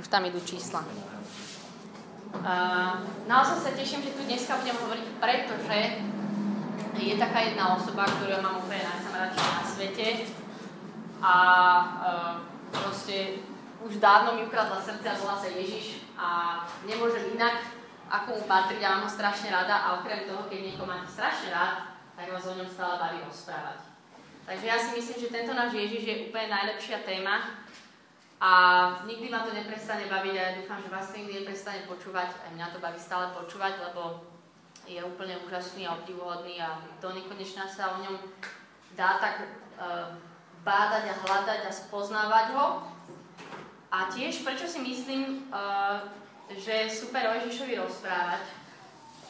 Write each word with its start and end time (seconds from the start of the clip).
Už 0.00 0.08
tam 0.08 0.24
idú 0.24 0.40
čísla. 0.40 0.80
Uh, 2.36 3.04
naozaj 3.28 3.58
sa 3.60 3.72
teším, 3.76 4.00
že 4.04 4.16
tu 4.16 4.24
dneska 4.24 4.60
budem 4.60 4.76
hovoriť, 4.76 5.06
pretože 5.20 5.78
je 6.96 7.14
taká 7.20 7.52
jedna 7.52 7.76
osoba, 7.76 8.08
ktorú 8.08 8.40
mám 8.40 8.64
úplne 8.64 8.80
najsamradšej 8.80 9.48
na 9.52 9.62
svete 9.64 10.06
a 11.20 11.34
uh, 12.00 12.32
proste 12.72 13.44
už 13.84 14.00
dávno 14.00 14.40
mi 14.40 14.48
ukradla 14.48 14.80
srdce 14.80 15.04
a 15.04 15.20
volá 15.20 15.36
sa 15.36 15.48
Ježiš 15.52 16.00
a 16.16 16.60
nemôžem 16.88 17.36
inak, 17.36 17.60
ako 18.08 18.40
mu 18.40 18.42
patriť 18.48 18.80
a 18.84 18.92
mám 18.96 19.04
ho 19.04 19.10
strašne 19.12 19.52
rada 19.52 19.76
a 19.84 20.00
okrem 20.00 20.24
toho, 20.24 20.48
keď 20.48 20.58
niekoho 20.64 20.88
máte 20.88 21.12
strašne 21.12 21.52
rád, 21.52 21.92
tak 22.16 22.32
vás 22.32 22.44
o 22.48 22.56
ňom 22.56 22.68
stále 22.68 22.96
baví 22.96 23.20
rozprávať. 23.20 23.84
Takže 24.48 24.64
ja 24.64 24.76
si 24.80 24.90
myslím, 24.96 25.16
že 25.20 25.34
tento 25.34 25.52
náš 25.52 25.76
Ježiš 25.76 26.02
je 26.08 26.22
úplne 26.32 26.48
najlepšia 26.48 27.04
téma 27.04 27.64
a 28.40 28.52
nikdy 29.08 29.32
ma 29.32 29.48
to 29.48 29.56
neprestane 29.56 30.04
baviť 30.12 30.34
a 30.36 30.42
ja 30.44 30.56
dúfam, 30.60 30.80
že 30.84 30.92
vás 30.92 31.08
to 31.08 31.16
nikdy 31.16 31.40
neprestane 31.40 31.88
počúvať. 31.88 32.36
Aj 32.36 32.50
mňa 32.52 32.68
to 32.68 32.84
baví 32.84 33.00
stále 33.00 33.32
počúvať, 33.32 33.80
lebo 33.80 34.28
je 34.84 35.00
úplne 35.00 35.40
úžasný 35.48 35.88
a 35.88 35.96
obdivuhodný 35.96 36.60
a 36.60 36.84
do 37.00 37.08
nekonečna 37.16 37.64
sa 37.64 37.96
o 37.96 38.04
ňom 38.04 38.16
dá 38.92 39.18
tak 39.18 39.48
uh, 39.80 40.14
bádať 40.62 41.10
a 41.10 41.18
hľadať 41.24 41.60
a 41.64 41.72
spoznávať 41.72 42.46
ho. 42.54 42.66
A 43.88 44.12
tiež, 44.12 44.44
prečo 44.44 44.68
si 44.68 44.84
myslím, 44.84 45.48
uh, 45.48 46.04
že 46.52 46.86
je 46.86 46.92
super 46.92 47.24
o 47.32 47.36
Ježišovi 47.40 47.80
rozprávať, 47.80 48.44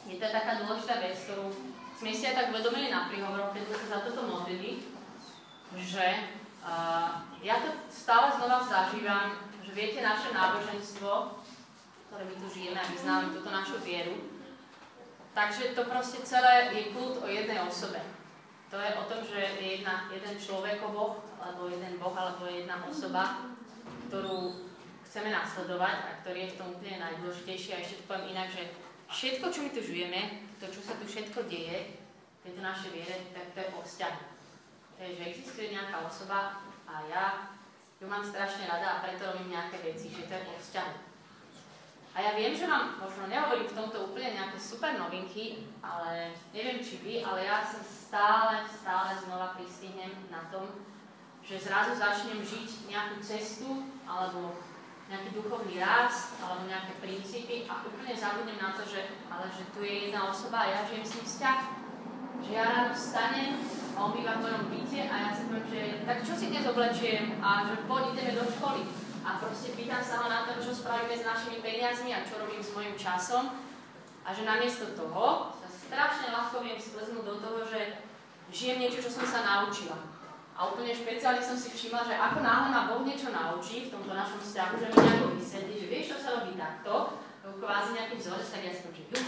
je 0.07 0.19
to 0.19 0.27
taká 0.31 0.63
dôležitá 0.63 1.03
vec, 1.03 1.15
ktorú 1.27 1.51
sme 1.99 2.11
si 2.13 2.27
aj 2.27 2.35
tak 2.35 2.47
uvedomili 2.51 2.91
na 2.91 3.09
príhovoroch, 3.09 3.55
keď 3.55 3.63
sme 3.67 3.77
sa 3.77 3.87
za 3.87 3.99
toto 4.07 4.23
modlili, 4.29 4.85
že 5.79 6.07
ja 7.43 7.57
to 7.63 7.71
stále 7.91 8.35
znova 8.35 8.67
zažívam, 8.67 9.39
že 9.63 9.71
viete, 9.71 10.03
naše 10.03 10.35
náboženstvo, 10.35 11.43
ktoré 12.11 12.23
my 12.27 12.35
tu 12.43 12.47
žijeme 12.51 12.79
a 12.79 12.91
vyznávame 12.91 13.35
túto 13.35 13.51
našu 13.51 13.77
vieru, 13.87 14.19
takže 15.35 15.75
to 15.79 15.83
proste 15.87 16.23
celé 16.27 16.75
je 16.75 16.91
kult 16.95 17.23
o 17.23 17.29
jednej 17.31 17.63
osobe. 17.63 18.03
To 18.71 18.83
je 18.83 18.91
o 18.99 19.05
tom, 19.07 19.23
že 19.23 19.39
je 19.63 19.79
jedna, 19.79 20.11
jeden 20.11 20.35
človekoboh, 20.35 21.23
alebo 21.39 21.71
jeden 21.71 22.03
boh, 22.03 22.15
alebo 22.19 22.51
jedna 22.51 22.83
osoba, 22.83 23.47
ktorú 24.11 24.67
chceme 25.07 25.31
nasledovať 25.31 25.97
a 26.03 26.11
ktorý 26.23 26.39
je 26.45 26.53
v 26.53 26.59
tom 26.59 26.69
úplne 26.75 26.99
najdôležitejší. 26.99 27.69
A 27.73 27.83
ešte 27.83 28.03
to 28.03 28.11
poviem 28.11 28.35
inak, 28.35 28.51
že 28.51 28.75
všetko, 29.07 29.47
čo 29.55 29.61
my 29.63 29.71
tu 29.71 29.81
žijeme, 29.87 30.21
to, 30.59 30.67
čo 30.67 30.83
sa 30.83 30.99
tu 30.99 31.07
všetko 31.07 31.47
deje, 31.47 31.95
v 31.95 32.41
tejto 32.43 32.63
našej 32.63 32.91
viere, 32.91 33.17
tak 33.31 33.47
to 33.55 33.59
je 33.63 33.69
o 33.71 33.81
vzťahu. 33.87 34.36
Je, 34.97 35.13
že 35.13 35.25
existuje 35.29 35.77
nejaká 35.77 36.09
osoba 36.09 36.65
a 36.89 36.95
ja 37.13 37.25
ju 38.01 38.09
mám 38.09 38.25
strašne 38.25 38.65
rada 38.65 38.97
a 38.97 39.03
preto 39.05 39.29
robím 39.29 39.53
nejaké 39.53 39.81
veci, 39.85 40.09
že 40.09 40.25
to 40.25 40.33
je 40.33 40.43
o 40.49 40.57
vzťahu. 40.57 40.95
A 42.17 42.25
ja 42.25 42.33
viem, 42.33 42.57
že 42.57 42.65
vám 42.65 42.97
možno 42.97 43.29
nehovorím 43.29 43.69
v 43.69 43.77
tomto 43.77 44.09
úplne 44.09 44.41
nejaké 44.41 44.57
super 44.57 44.97
novinky, 44.97 45.69
ale 45.85 46.33
neviem 46.57 46.81
či 46.81 46.97
vy, 47.05 47.21
ale 47.21 47.45
ja 47.45 47.61
sa 47.61 47.77
stále, 47.85 48.65
stále 48.65 49.21
znova 49.21 49.53
pristihnem 49.53 50.17
na 50.33 50.49
tom, 50.49 50.65
že 51.45 51.61
zrazu 51.61 51.93
začnem 51.93 52.41
žiť 52.41 52.89
nejakú 52.89 53.21
cestu 53.21 53.85
alebo 54.09 54.57
nejaký 55.13 55.29
duchovný 55.37 55.77
rast 55.77 56.41
alebo 56.41 56.65
nejaké 56.65 56.97
princípy 57.05 57.69
a 57.69 57.85
úplne 57.85 58.17
zabudnem 58.17 58.59
na 58.59 58.73
to, 58.73 58.83
že, 58.89 59.13
ale 59.29 59.47
že 59.53 59.69
tu 59.77 59.85
je 59.85 60.09
jedna 60.09 60.33
osoba 60.33 60.65
a 60.65 60.71
ja 60.73 60.81
žijem 60.89 61.05
s 61.05 61.15
ním 61.21 61.27
vzťah. 61.29 61.61
Že 62.43 62.51
ja 62.53 62.65
ráno 62.67 62.93
vstanem 62.93 63.61
a 63.97 63.99
on 64.05 64.13
býva 64.13 64.37
v 64.37 64.43
mojom 64.45 64.65
byte 64.73 65.01
a 65.09 65.15
ja 65.15 65.31
si 65.33 65.43
poviem, 65.49 65.67
že 65.73 65.83
tak 66.05 66.19
čo 66.25 66.35
si 66.37 66.53
dnes 66.53 66.69
oblečiem 66.69 67.41
a 67.41 67.71
že 67.71 67.87
poď 67.89 68.03
ideme 68.13 68.33
do 68.37 68.45
školy. 68.45 68.83
A 69.27 69.43
proste 69.43 69.75
pýtam 69.75 70.03
sa 70.03 70.23
ho 70.23 70.27
na 70.31 70.47
to, 70.47 70.61
čo 70.63 70.71
spravíme 70.71 71.17
s 71.17 71.27
našimi 71.27 71.59
peniazmi 71.65 72.15
a 72.15 72.27
čo 72.27 72.39
robím 72.39 72.63
s 72.63 72.75
mojim 72.77 72.95
časom. 72.95 73.57
A 74.27 74.29
že 74.35 74.43
namiesto 74.43 74.93
toho 74.99 75.55
sa 75.55 75.69
strašne 75.71 76.35
ľahko 76.35 76.63
viem 76.63 76.79
sklznúť 76.79 77.25
do 77.25 77.37
toho, 77.39 77.61
že 77.67 78.03
žijem 78.51 78.83
niečo, 78.83 79.03
čo 79.03 79.11
som 79.11 79.27
sa 79.27 79.41
naučila 79.43 80.17
a 80.57 80.73
úplne 80.73 80.97
špeciálne 80.97 81.45
som 81.45 81.53
si 81.53 81.69
všimla, 81.69 82.09
že 82.09 82.17
ako 82.17 82.41
náhle 82.41 82.69
ma 82.73 82.89
Boh 82.89 83.05
niečo 83.05 83.29
naučí 83.29 83.87
v 83.87 83.93
tomto 83.93 84.17
našom 84.17 84.41
vzťahu, 84.41 84.73
že 84.81 84.89
mi 84.89 84.97
nejako 85.05 85.37
vysvetlí, 85.37 85.75
že 85.77 85.91
vieš, 85.93 86.07
čo 86.17 86.19
sa 86.25 86.29
robí 86.41 86.57
takto, 86.57 87.21
kvázi 87.45 87.91
nejaký 87.93 88.15
vzorec, 88.17 88.49
tak 88.49 88.63
ja 88.65 88.73
si 88.73 88.89
že 88.89 89.21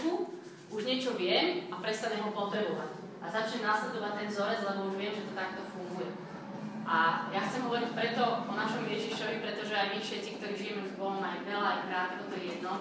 už 0.69 0.81
niečo 0.85 1.17
viem 1.17 1.65
a 1.73 1.81
prestanem 1.81 2.21
ho 2.25 2.31
potrebovať. 2.33 3.01
A 3.19 3.25
začnem 3.27 3.65
následovať 3.65 4.11
ten 4.15 4.27
vzorec, 4.31 4.59
lebo 4.63 4.93
už 4.93 4.95
viem, 4.95 5.13
že 5.13 5.27
to 5.27 5.33
takto 5.35 5.61
funguje. 5.75 6.09
A 6.89 7.29
ja 7.29 7.41
chcem 7.45 7.65
hovoriť 7.69 7.93
preto 7.93 8.23
o 8.49 8.53
našom 8.53 8.87
Ježišovi, 8.89 9.45
pretože 9.45 9.77
aj 9.77 9.93
my 9.93 9.99
všetci, 10.01 10.29
ktorí 10.39 10.53
žijeme 10.57 10.83
s 10.89 10.97
Bohom 10.97 11.21
aj 11.21 11.45
veľa, 11.45 11.67
aj 11.69 11.81
krátko, 11.85 12.21
to 12.31 12.35
je 12.39 12.45
jedno, 12.57 12.73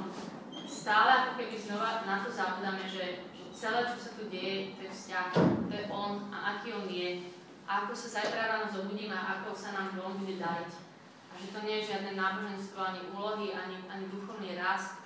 stále 0.64 1.10
ako 1.12 1.30
keby 1.36 1.56
znova 1.60 2.04
na 2.08 2.24
to 2.24 2.32
zabudáme, 2.32 2.84
že, 2.88 3.24
že 3.36 3.44
celé, 3.52 3.84
čo 3.84 3.96
sa 4.00 4.10
tu 4.16 4.32
deje, 4.32 4.72
to 4.76 4.80
je 4.88 4.92
vzťah, 4.92 5.28
to 5.68 5.72
je 5.76 5.84
On 5.92 6.24
a 6.32 6.56
aký 6.56 6.72
On 6.72 6.88
je, 6.88 7.28
a 7.68 7.84
ako 7.84 7.92
sa 7.92 8.08
zajtra 8.20 8.48
ráno 8.48 8.72
zobudím 8.72 9.12
a 9.12 9.40
ako 9.40 9.52
sa 9.52 9.76
nám 9.76 9.92
dom 9.92 10.24
bude 10.24 10.40
dať. 10.40 10.72
A 11.28 11.32
že 11.36 11.52
to 11.52 11.60
nie 11.68 11.84
je 11.84 11.92
žiadne 11.92 12.16
náboženstvo, 12.16 12.80
ani 12.80 13.00
úlohy, 13.12 13.52
ani, 13.52 13.76
ani 13.92 14.08
duchovný 14.08 14.56
rast, 14.56 15.04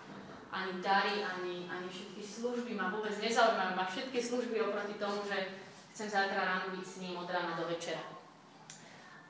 ani 0.52 0.72
dary, 0.84 1.24
ani, 1.24 1.64
ani 1.72 1.88
všetky 1.88 2.20
služby 2.20 2.76
ma 2.76 2.92
vôbec 2.92 3.16
nezaujímajú. 3.16 3.72
Ma 3.72 3.88
všetky 3.88 4.20
služby 4.20 4.60
oproti 4.60 5.00
tomu, 5.00 5.24
že 5.24 5.56
chcem 5.96 6.08
zajtra 6.12 6.44
ráno 6.44 6.76
byť 6.76 6.84
s 6.84 7.00
ním 7.00 7.16
od 7.16 7.28
rána 7.28 7.56
do 7.56 7.64
večera. 7.64 8.04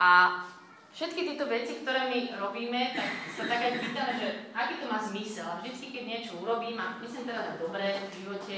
A 0.03 0.43
všetky 0.91 1.23
tieto 1.23 1.47
veci, 1.47 1.87
ktoré 1.87 2.11
my 2.11 2.43
robíme, 2.43 2.91
tak 2.91 3.09
sa 3.39 3.45
tak 3.47 3.61
aj 3.63 3.73
pýtame, 3.79 4.13
že 4.19 4.29
aký 4.51 4.75
to 4.83 4.87
má 4.91 4.99
zmysel. 4.99 5.47
A 5.47 5.63
vždycky, 5.63 5.95
keď 5.95 6.03
niečo 6.11 6.43
urobím, 6.43 6.75
a 6.83 6.99
myslím 6.99 7.31
teda 7.31 7.55
dobre 7.63 8.03
v 8.11 8.15
živote, 8.19 8.57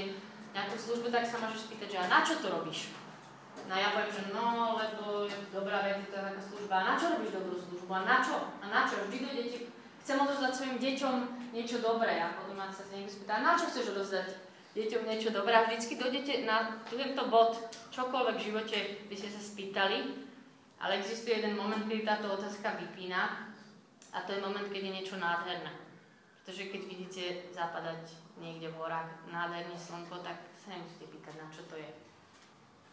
nejakú 0.57 0.77
službu, 0.79 1.13
tak 1.13 1.29
sa 1.29 1.43
môžeš 1.43 1.69
spýtať, 1.69 1.89
že 1.93 1.99
a 2.01 2.07
na 2.09 2.25
čo 2.25 2.41
to 2.41 2.49
robíš? 2.49 2.95
No 3.69 3.75
ja 3.75 3.93
poviem, 3.93 4.13
že 4.13 4.23
no, 4.33 4.77
lebo 4.77 5.25
je 5.27 5.37
dobrá 5.51 5.83
vec, 5.83 6.05
je 6.05 6.11
to 6.11 6.21
taká 6.21 6.43
služba. 6.43 6.75
A 6.81 6.87
na 6.93 6.95
čo 6.97 7.07
robíš 7.17 7.33
dobrú 7.35 7.57
službu? 7.59 7.91
A 7.91 8.03
na 8.07 8.19
čo? 8.23 8.37
A 8.61 8.65
na 8.71 8.81
čo? 8.87 9.05
Vždy 9.05 9.19
dojdete, 9.25 9.59
chcem 10.05 10.21
odozdať 10.21 10.53
svojim 10.53 10.77
deťom 10.77 11.17
niečo 11.57 11.81
dobré. 11.81 12.21
A 12.21 12.37
potom 12.37 12.61
sa 12.69 12.85
niekto 12.93 13.17
spýta, 13.17 13.41
na 13.41 13.57
čo 13.57 13.73
chceš 13.73 13.97
odozdať 13.97 14.37
deťom 14.77 15.03
niečo 15.09 15.33
dobré? 15.33 15.57
A 15.57 15.65
vždycky 15.65 15.97
dojdete 15.97 16.45
na 16.45 16.77
tento 16.85 17.25
bod, 17.33 17.57
čokoľvek 17.89 18.37
v 18.37 18.47
živote 18.53 18.79
by 19.09 19.17
ste 19.17 19.33
sa 19.33 19.41
spýtali, 19.41 20.13
ale 20.85 21.01
existuje 21.01 21.41
jeden 21.41 21.57
moment, 21.57 21.89
kedy 21.89 22.05
táto 22.05 22.29
otázka 22.37 22.77
vypína 22.77 23.49
a 24.13 24.19
to 24.29 24.37
je 24.37 24.45
moment, 24.45 24.69
keď 24.69 24.83
je 24.85 24.97
niečo 25.01 25.17
nádherné. 25.17 25.73
Pretože 26.45 26.69
keď 26.69 26.83
vidíte 26.85 27.25
zapadať 27.57 28.13
niekde 28.37 28.69
v 28.69 28.77
horách 28.77 29.09
nádherné 29.33 29.73
slnko, 29.81 30.21
tak 30.21 30.37
sa 30.61 30.77
nemusíte 30.77 31.09
pýtať, 31.09 31.35
na 31.41 31.49
čo 31.49 31.65
to 31.65 31.81
je 31.81 31.89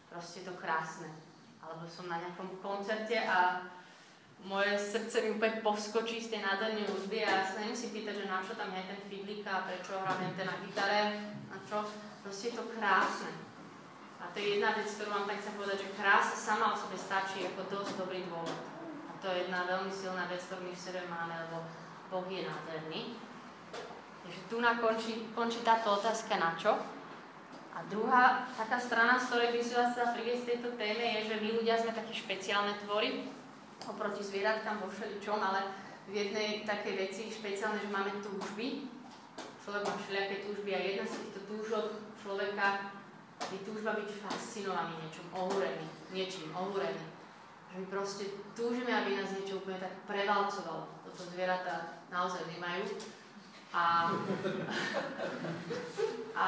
proste 0.08 0.48
to 0.48 0.56
krásne. 0.56 1.12
Alebo 1.60 1.84
som 1.84 2.08
na 2.08 2.16
nejakom 2.24 2.56
koncerte 2.64 3.20
a 3.20 3.68
moje 4.44 4.74
srdce 4.78 5.22
mi 5.22 5.28
úplne 5.38 5.62
povskočí 5.62 6.18
z 6.18 6.34
tej 6.34 6.40
nádhernej 6.42 6.86
hudby 6.90 7.22
a 7.22 7.30
ja 7.30 7.44
sa 7.46 7.62
nemusím 7.62 7.94
pýtať, 7.94 8.14
že 8.22 8.30
na 8.30 8.42
čo 8.42 8.52
tam 8.58 8.74
je 8.74 8.82
ten 8.82 9.00
fidlik 9.06 9.46
a 9.46 9.62
prečo 9.62 9.94
hráme 9.94 10.34
ten 10.34 10.46
na 10.46 10.56
gitare, 10.66 11.02
na 11.46 11.58
čo. 11.62 11.86
Proste 12.22 12.50
je 12.50 12.58
to 12.58 12.64
krásne. 12.74 13.30
A 14.22 14.30
to 14.30 14.38
je 14.38 14.58
jedna 14.58 14.70
vec, 14.78 14.86
ktorú 14.86 15.10
vám 15.10 15.26
tak 15.26 15.42
chcem 15.42 15.54
povedať, 15.58 15.78
že 15.82 15.96
krása 15.98 16.36
sama 16.38 16.74
o 16.74 16.78
sebe 16.78 16.94
stačí 16.94 17.42
ako 17.42 17.66
dosť 17.70 17.92
dobrý 17.98 18.22
dôvod. 18.30 18.62
A 19.10 19.12
to 19.18 19.26
je 19.30 19.46
jedna 19.46 19.66
veľmi 19.66 19.90
silná 19.90 20.30
vec, 20.30 20.42
ktorú 20.46 20.62
my 20.62 20.74
v 20.74 20.84
sebe 20.86 21.02
máme, 21.10 21.34
lebo 21.46 21.66
Boh 22.10 22.26
je 22.30 22.46
nádherný. 22.46 23.18
Takže 24.22 24.40
tu 24.46 24.56
končí, 24.62 25.12
končí 25.34 25.58
táto 25.66 25.98
otázka 25.98 26.38
na 26.38 26.54
čo. 26.54 26.78
A 27.74 27.82
druhá 27.90 28.46
taká 28.54 28.78
strana, 28.78 29.18
z 29.18 29.26
ktorej 29.32 29.50
by 29.58 29.60
som 29.64 29.76
vás 29.82 29.90
chcela 29.96 30.14
priviesť 30.14 30.44
tejto 30.46 30.70
téme, 30.78 31.02
je, 31.02 31.20
že 31.34 31.36
my 31.42 31.48
ľudia 31.58 31.74
sme 31.82 31.90
také 31.90 32.12
špeciálne 32.14 32.78
tvory, 32.86 33.26
oproti 33.88 34.22
zvieratkám 34.22 34.82
vo 34.82 34.88
všeličom, 34.90 35.38
ale 35.38 35.70
v 36.10 36.14
jednej 36.14 36.66
takej 36.66 36.94
veci 36.98 37.22
špeciálne, 37.30 37.78
že 37.78 37.90
máme 37.90 38.12
túžby. 38.22 38.90
Človek 39.62 39.82
má 39.86 39.94
všelijaké 40.02 40.36
túžby 40.46 40.70
a 40.74 40.80
jedna 40.82 41.06
z 41.06 41.14
týchto 41.22 41.40
túžob 41.46 41.86
človeka 42.18 42.98
je 43.50 43.58
túžba 43.66 43.98
byť 43.98 44.08
fascinovaný 44.22 44.94
niečom, 45.02 45.26
ohúrený, 45.34 45.86
niečím, 46.14 46.54
ohúrený. 46.54 47.02
Že 47.70 47.74
my 47.78 47.86
proste 47.88 48.24
túžime, 48.54 48.92
aby 48.92 49.18
nás 49.18 49.34
niečo 49.34 49.62
úplne 49.62 49.82
tak 49.82 49.94
prevalcovalo. 50.06 50.86
Toto 51.06 51.22
zvieratá 51.30 52.02
naozaj 52.10 52.46
nemajú 52.50 52.84
a, 53.72 54.12
a 56.44 56.46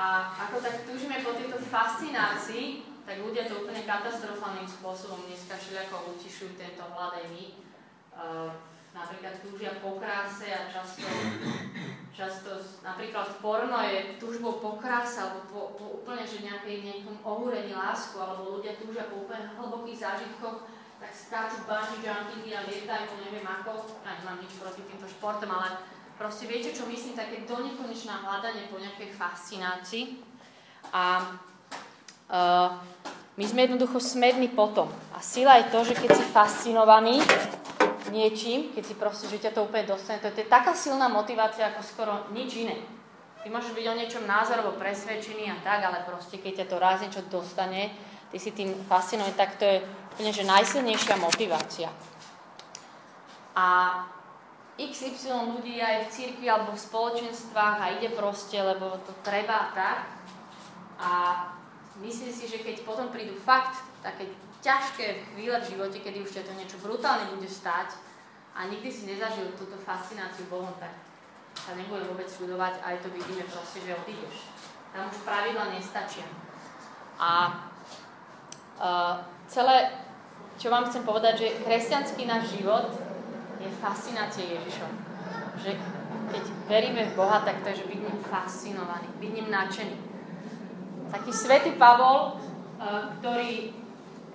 ako 0.49 0.57
tak 0.61 0.85
túžime 0.85 1.25
po 1.25 1.33
tejto 1.33 1.57
fascinácii, 1.73 2.94
tak 3.05 3.21
ľudia 3.21 3.45
to 3.45 3.65
úplne 3.65 3.85
katastrofálnym 3.85 4.69
spôsobom 4.69 5.29
dneska 5.29 5.61
všelijako 5.61 6.17
utišujú 6.17 6.57
tento 6.57 6.85
hlad 6.89 7.21
aj 7.21 7.27
my. 7.29 7.45
Uh, 8.15 8.51
napríklad 8.95 9.35
túžia 9.45 9.77
po 9.83 9.99
kráse 9.99 10.49
a 10.49 10.71
často, 10.71 11.05
často 12.15 12.51
napríklad 12.81 13.27
porno 13.43 13.83
je 13.85 14.17
túžbou 14.23 14.63
po 14.63 14.79
kráse 14.79 15.19
alebo 15.21 15.45
po, 15.51 15.61
po 15.75 15.85
úplne, 16.01 16.23
že 16.23 16.47
nejakej 16.47 16.87
nejakom 16.87 17.19
ohúrení 17.27 17.75
lásku, 17.75 18.15
alebo 18.17 18.63
ľudia 18.63 18.79
túžia 18.79 19.11
po 19.11 19.27
úplne 19.27 19.51
hlbokých 19.59 19.99
zážitkoch 20.01 20.71
tak 21.03 21.13
skáču 21.13 21.69
bungee 21.69 22.07
jumpingy 22.07 22.57
a 22.57 22.65
lietajú, 22.65 23.19
neviem 23.21 23.45
ako, 23.45 23.93
ja 24.07 24.17
nemám 24.17 24.41
nič 24.41 24.57
proti 24.57 24.81
týmto 24.89 25.05
športom, 25.05 25.53
ale 25.53 25.85
proste 26.17 26.49
viete, 26.49 26.73
čo 26.73 26.89
myslím, 26.89 27.19
také 27.19 27.45
donekonečná 27.45 28.25
hľadanie 28.25 28.71
po 28.73 28.81
nejakej 28.81 29.13
fascinácii. 29.13 30.25
A 30.95 31.35
my 33.35 33.45
sme 33.45 33.67
jednoducho 33.67 33.99
smední 34.01 34.49
potom. 34.49 34.87
A 35.13 35.19
sila 35.21 35.59
je 35.59 35.71
to, 35.75 35.85
že 35.85 35.95
keď 35.99 36.11
si 36.15 36.25
fascinovaný 36.31 37.19
niečím, 38.15 38.71
keď 38.71 38.83
si 38.87 38.95
proste, 38.95 39.27
že 39.27 39.43
ťa 39.43 39.59
to 39.59 39.65
úplne 39.67 39.91
dostane, 39.91 40.23
to 40.23 40.31
je, 40.31 40.35
to 40.39 40.43
je 40.47 40.53
taká 40.53 40.71
silná 40.77 41.11
motivácia 41.11 41.73
ako 41.73 41.83
skoro 41.83 42.15
nič 42.31 42.63
iné. 42.63 42.79
Ty 43.43 43.53
môžeš 43.53 43.77
byť 43.77 43.87
o 43.91 43.99
niečom 43.99 44.25
názorovo 44.25 44.79
presvedčený 44.81 45.53
a 45.53 45.61
tak, 45.61 45.85
ale 45.85 46.07
proste 46.09 46.41
keď 46.41 46.65
ťa 46.65 46.67
to 46.71 46.77
raz 46.81 46.99
niečo 47.05 47.23
dostane, 47.29 47.93
ty 48.33 48.41
si 48.41 48.57
tým 48.57 48.73
fascinuje, 48.89 49.37
tak 49.37 49.61
to 49.61 49.69
je 49.69 49.85
úplne, 50.15 50.33
že 50.33 50.49
najsilnejšia 50.49 51.17
motivácia. 51.21 51.91
A 53.53 53.67
XY 54.75 55.55
ľudí 55.55 55.79
aj 55.79 56.07
v 56.07 56.11
cirkvi 56.11 56.47
alebo 56.51 56.75
v 56.75 56.83
spoločenstvách 56.83 57.79
a 57.79 57.93
ide 57.95 58.11
proste, 58.11 58.59
lebo 58.59 58.99
to 59.07 59.13
treba 59.23 59.71
tak. 59.71 60.09
A 60.99 61.13
myslím 62.03 62.33
si, 62.33 62.49
že 62.49 62.63
keď 62.63 62.83
potom 62.83 63.13
prídu 63.15 63.39
fakt 63.39 63.79
také 64.03 64.27
ťažké 64.65 65.35
chvíle 65.35 65.61
v 65.61 65.69
živote, 65.77 65.99
kedy 66.01 66.25
už 66.25 66.35
ťa 66.35 66.47
to 66.49 66.53
niečo 66.57 66.81
brutálne 66.81 67.29
bude 67.37 67.47
stať 67.47 67.95
a 68.57 68.67
nikdy 68.67 68.89
si 68.89 69.05
nezažil 69.07 69.53
túto 69.55 69.77
fascináciu 69.77 70.49
Bohom, 70.49 70.73
tak 70.81 70.91
sa 71.55 71.77
nebude 71.79 72.09
vôbec 72.09 72.27
čudovať, 72.27 72.83
aj 72.83 72.97
to 73.05 73.09
vidíme 73.15 73.45
proste, 73.47 73.79
že 73.85 73.95
odídeš. 73.95 74.51
Tam 74.91 75.11
už 75.11 75.23
pravidla 75.27 75.75
nestačia. 75.75 76.27
A 77.19 77.63
uh, 78.79 79.15
celé, 79.47 79.91
čo 80.59 80.71
vám 80.71 80.87
chcem 80.91 81.03
povedať, 81.07 81.35
že 81.39 81.59
kresťanský 81.63 82.27
náš 82.27 82.59
život 82.59 82.91
je 83.63 83.71
fascinácia 83.79 84.45
Ježišom. 84.45 84.93
Že 85.63 85.71
keď 86.31 86.45
veríme 86.67 87.03
v 87.11 87.17
Boha, 87.17 87.43
tak 87.47 87.63
to 87.63 87.71
je, 87.71 87.85
že 87.85 87.91
byť 87.91 88.01
ním 88.01 88.19
fascinovaný, 88.27 89.09
byť 89.23 89.31
ním 89.31 89.49
nadšený. 89.51 89.99
Taký 91.15 91.31
svätý 91.31 91.71
Pavol, 91.79 92.35
uh, 92.83 93.15
ktorý, 93.23 93.71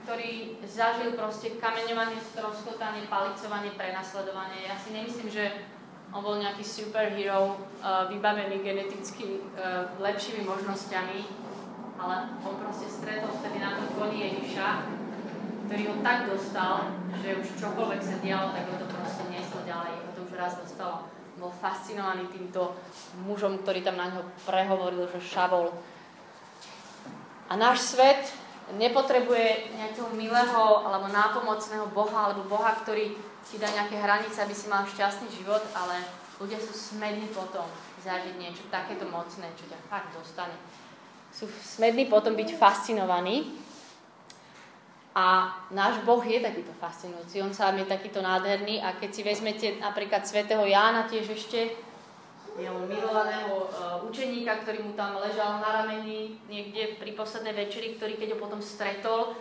ktorý 0.07 0.63
zažil 0.63 1.11
proste 1.11 1.59
kameňovanie, 1.59 2.15
stroskotanie, 2.23 3.03
palicovanie, 3.11 3.75
prenasledovanie. 3.75 4.63
Ja 4.63 4.79
si 4.79 4.95
nemyslím, 4.95 5.27
že 5.27 5.59
on 6.15 6.23
bol 6.23 6.39
nejaký 6.39 6.63
superhero, 6.63 7.59
uh, 7.83 8.07
vybavený 8.07 8.63
geneticky 8.63 9.43
uh, 9.59 9.91
lepšími 9.99 10.47
možnosťami, 10.47 11.19
ale 11.99 12.31
on 12.47 12.55
proste 12.63 12.87
stretol 12.87 13.27
vtedy 13.43 13.59
na 13.59 13.75
tom 13.75 13.99
koni 13.99 14.31
Ježiša, 14.31 14.87
ktorý 15.67 15.83
ho 15.83 15.95
tak 15.99 16.31
dostal, 16.31 16.95
že 17.19 17.43
už 17.43 17.47
čokoľvek 17.59 18.01
sa 18.07 18.15
dialo, 18.23 18.55
tak 18.55 18.63
ho 18.71 18.75
to 18.79 18.87
proste 18.87 19.27
neslo 19.27 19.59
ďalej. 19.67 19.99
Ho 19.99 20.11
to 20.15 20.21
už 20.31 20.31
raz 20.39 20.55
dostalo. 20.55 21.11
Bol 21.43 21.51
fascinovaný 21.59 22.31
týmto 22.31 22.71
mužom, 23.27 23.67
ktorý 23.67 23.83
tam 23.83 23.99
na 23.99 24.15
neho 24.15 24.23
prehovoril, 24.47 25.11
že 25.11 25.19
šabol. 25.19 25.75
A 27.49 27.57
náš 27.57 27.97
svet 27.97 28.29
nepotrebuje 28.77 29.73
nejakého 29.73 30.13
milého 30.13 30.85
alebo 30.85 31.09
nápomocného 31.09 31.89
Boha, 31.89 32.29
alebo 32.29 32.45
Boha, 32.45 32.77
ktorý 32.77 33.17
ti 33.49 33.57
dá 33.57 33.65
nejaké 33.73 33.97
hranice, 33.97 34.37
aby 34.45 34.53
si 34.53 34.69
mal 34.69 34.85
šťastný 34.85 35.33
život, 35.33 35.65
ale 35.73 35.97
ľudia 36.37 36.61
sú 36.61 36.69
smední 36.71 37.25
potom 37.33 37.65
zažiť 38.05 38.37
niečo 38.37 38.63
takéto 38.69 39.09
mocné, 39.09 39.49
čo 39.57 39.65
ťa 39.65 39.79
fakt 39.89 40.13
dostane. 40.13 40.53
Sú 41.33 41.49
smední 41.49 42.05
potom 42.05 42.37
byť 42.37 42.53
fascinovaní. 42.55 43.57
A 45.17 45.57
náš 45.73 45.99
Boh 46.05 46.21
je 46.21 46.37
takýto 46.37 46.69
fascinujúci, 46.77 47.41
on 47.41 47.51
sám 47.51 47.81
je 47.81 47.89
takýto 47.89 48.21
nádherný 48.21 48.79
a 48.79 48.93
keď 48.93 49.09
si 49.09 49.21
vezmete 49.25 49.67
napríklad 49.81 50.23
svätého 50.23 50.61
Jána 50.63 51.09
tiež 51.09 51.33
ešte, 51.33 51.75
jeho 52.59 52.79
milovaného 52.85 53.67
uh, 53.67 53.99
učeníka, 54.05 54.28
ktorý 54.57 54.81
mu 54.81 54.93
tam 54.97 55.21
ležal 55.21 55.61
na 55.61 55.83
rameni 55.83 56.41
niekde 56.49 56.97
pri 56.97 57.13
poslednej 57.13 57.53
večeri, 57.53 57.93
ktorý 57.93 58.17
keď 58.17 58.29
ho 58.33 58.39
potom 58.41 58.61
stretol, 58.63 59.37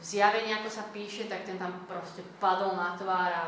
v 0.00 0.02
zjavení, 0.04 0.56
ako 0.56 0.68
sa 0.72 0.88
píše, 0.88 1.28
tak 1.28 1.44
ten 1.44 1.60
tam 1.60 1.84
proste 1.84 2.24
padol 2.40 2.72
na 2.72 2.96
tvár 2.96 3.30
a 3.36 3.44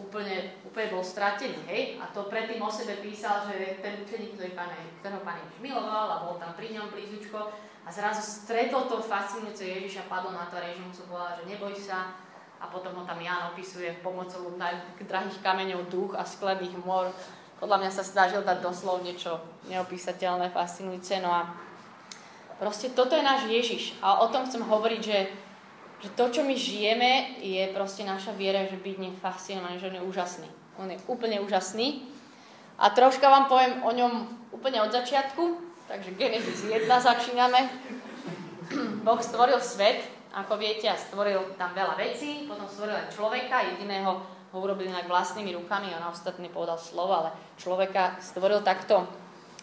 úplne, 0.00 0.56
úplne 0.64 0.88
bol 0.96 1.04
stratený, 1.04 1.60
hej? 1.68 1.82
A 2.00 2.08
to 2.08 2.32
predtým 2.32 2.58
o 2.64 2.72
sebe 2.72 3.04
písal, 3.04 3.52
že 3.52 3.84
ten 3.84 4.00
učeník, 4.00 4.32
ktorý 4.34 4.56
pane, 4.56 4.80
ktorého 5.04 5.20
pán 5.20 5.38
Ježiš 5.44 5.60
miloval 5.60 6.08
a 6.08 6.22
bol 6.24 6.40
tam 6.40 6.56
pri 6.56 6.72
ňom 6.72 6.88
blízučko 6.88 7.52
a 7.84 7.88
zrazu 7.92 8.24
stretol 8.24 8.88
to 8.88 9.04
fascinujúce 9.04 9.60
Ježiša, 9.60 10.08
padol 10.08 10.32
na 10.32 10.48
tvár, 10.48 10.64
Ježiš 10.64 10.82
mu 10.88 10.94
sa 10.96 11.04
povedal, 11.04 11.32
že 11.36 11.50
neboj 11.52 11.74
sa 11.76 12.16
a 12.58 12.64
potom 12.72 12.96
ho 12.96 13.04
tam 13.04 13.20
Jan 13.20 13.52
opisuje 13.52 13.92
pomocou 14.00 14.56
drahých 15.04 15.38
kameňov 15.44 15.92
duch 15.92 16.16
a 16.16 16.24
sklených 16.24 16.80
mor. 16.80 17.12
Podľa 17.64 17.80
mňa 17.80 17.90
sa 17.96 18.04
snažil 18.04 18.44
dať 18.44 18.60
doslov 18.60 19.00
niečo 19.00 19.40
neopísateľné, 19.72 20.52
fascinujúce. 20.52 21.16
No 21.24 21.32
a 21.32 21.48
proste 22.60 22.92
toto 22.92 23.16
je 23.16 23.24
náš 23.24 23.48
Ježiš. 23.48 23.96
A 24.04 24.20
o 24.20 24.28
tom 24.28 24.44
chcem 24.44 24.60
hovoriť, 24.60 25.00
že 25.00 25.18
že 26.04 26.12
to, 26.12 26.28
čo 26.28 26.44
my 26.44 26.52
žijeme, 26.52 27.40
je 27.40 27.64
proste 27.72 28.04
naša 28.04 28.36
viera, 28.36 28.68
že 28.68 28.76
byť 28.76 28.96
ním 29.00 29.16
fascinovaný, 29.16 29.80
že 29.80 29.88
on 29.88 29.96
je 29.96 30.04
úžasný. 30.04 30.48
On 30.76 30.84
je 30.84 31.00
úplne 31.08 31.40
úžasný. 31.40 32.04
A 32.76 32.92
troška 32.92 33.24
vám 33.24 33.48
poviem 33.48 33.80
o 33.80 33.88
ňom 33.88 34.12
úplne 34.52 34.84
od 34.84 34.92
začiatku, 34.92 35.56
takže 35.88 36.12
Genesis 36.20 36.60
1 36.68 36.84
začíname. 36.84 37.72
boh 39.00 39.16
stvoril 39.16 39.64
svet, 39.64 40.04
ako 40.36 40.60
viete, 40.60 40.92
a 40.92 40.98
stvoril 41.00 41.56
tam 41.56 41.72
veľa 41.72 41.96
vecí, 41.96 42.44
potom 42.44 42.68
stvoril 42.68 43.00
aj 43.00 43.08
človeka, 43.08 43.64
jediného 43.64 44.20
ho 44.54 44.58
urobil 44.62 44.86
inak 44.86 45.10
vlastnými 45.10 45.50
rukami, 45.58 45.90
on 45.98 46.14
ostatný 46.14 46.46
povedal 46.46 46.78
slovo, 46.78 47.10
ale 47.10 47.34
človeka 47.58 48.22
stvoril 48.22 48.62
takto 48.62 49.02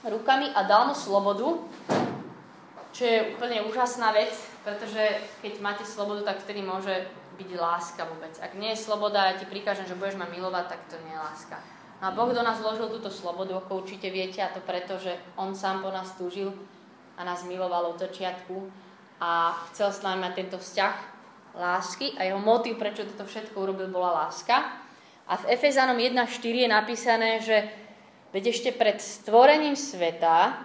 rukami 0.04 0.52
a 0.52 0.68
dal 0.68 0.92
mu 0.92 0.96
slobodu, 0.96 1.64
čo 2.92 3.04
je 3.08 3.32
úplne 3.32 3.64
úžasná 3.72 4.12
vec, 4.12 4.36
pretože 4.68 5.00
keď 5.40 5.64
máte 5.64 5.88
slobodu, 5.88 6.28
tak 6.28 6.44
vtedy 6.44 6.60
môže 6.60 7.08
byť 7.40 7.50
láska 7.56 8.04
vôbec. 8.04 8.36
Ak 8.44 8.52
nie 8.60 8.76
je 8.76 8.84
sloboda, 8.84 9.32
ja 9.32 9.40
ti 9.40 9.48
prikážem, 9.48 9.88
že 9.88 9.96
budeš 9.96 10.20
ma 10.20 10.28
milovať, 10.28 10.76
tak 10.76 10.82
to 10.92 11.00
nie 11.08 11.16
je 11.16 11.24
láska. 11.24 11.56
No 12.04 12.12
a 12.12 12.16
Boh 12.18 12.36
do 12.36 12.44
nás 12.44 12.60
vložil 12.60 12.92
túto 12.92 13.08
slobodu, 13.08 13.56
ako 13.64 13.88
určite 13.88 14.12
viete, 14.12 14.44
a 14.44 14.52
to 14.52 14.60
preto, 14.60 15.00
že 15.00 15.16
On 15.40 15.56
sám 15.56 15.80
po 15.80 15.88
nás 15.88 16.12
túžil 16.20 16.52
a 17.16 17.24
nás 17.24 17.48
miloval 17.48 17.96
od 17.96 18.02
začiatku 18.02 18.68
a 19.24 19.56
chcel 19.72 19.88
s 19.94 20.04
nami 20.04 20.20
mať 20.20 20.34
tento 20.36 20.58
vzťah 20.60 21.11
lásky 21.56 22.16
a 22.18 22.24
jeho 22.24 22.40
motív, 22.40 22.80
prečo 22.80 23.04
toto 23.06 23.28
všetko 23.28 23.56
urobil, 23.60 23.88
bola 23.92 24.26
láska. 24.26 24.82
A 25.28 25.38
v 25.40 25.56
Efezanom 25.56 25.96
1.4 25.96 26.28
je 26.44 26.70
napísané, 26.70 27.40
že 27.40 27.58
veď 28.36 28.52
ešte 28.52 28.70
pred 28.76 29.00
stvorením 29.00 29.76
sveta, 29.76 30.60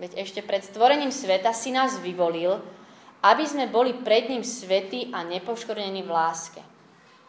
veď 0.00 0.20
ešte 0.20 0.40
pred 0.44 0.64
stvorením 0.64 1.12
sveta 1.12 1.52
si 1.52 1.72
nás 1.72 2.00
vyvolil, 2.00 2.60
aby 3.20 3.44
sme 3.44 3.68
boli 3.68 3.92
pred 4.00 4.32
ním 4.32 4.44
svetí 4.44 5.12
a 5.12 5.24
nepoškodení 5.24 6.00
v 6.04 6.10
láske. 6.10 6.62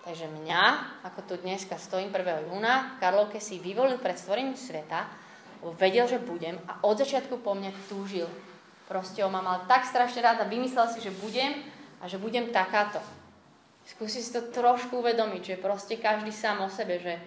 Takže 0.01 0.25
mňa, 0.27 0.63
ako 1.05 1.19
tu 1.29 1.33
dneska 1.45 1.77
stojím 1.77 2.09
1. 2.09 2.49
júna, 2.49 2.97
Karlovke 2.97 3.37
si 3.37 3.61
vyvolil 3.61 4.01
pred 4.01 4.17
stvorením 4.17 4.57
sveta, 4.57 5.05
lebo 5.61 5.77
vedel, 5.77 6.09
že 6.09 6.17
budem 6.17 6.57
a 6.65 6.81
od 6.81 6.97
začiatku 6.97 7.37
po 7.45 7.53
mne 7.53 7.69
túžil. 7.85 8.25
Proste 8.89 9.21
on 9.21 9.31
ma 9.31 9.45
mal 9.45 9.63
tak 9.69 9.85
strašne 9.85 10.25
rád 10.25 10.41
a 10.41 10.49
vymyslel 10.49 10.89
si, 10.89 10.99
že 11.05 11.13
budem 11.21 11.53
a 12.01 12.09
že 12.09 12.17
budem 12.17 12.49
takáto. 12.49 12.99
Skúsi 13.85 14.21
si 14.21 14.33
to 14.33 14.49
trošku 14.49 14.99
uvedomiť, 14.99 15.41
že 15.55 15.63
proste 15.63 15.97
každý 15.97 16.33
sám 16.33 16.65
o 16.65 16.69
sebe, 16.69 16.97
že, 16.97 17.21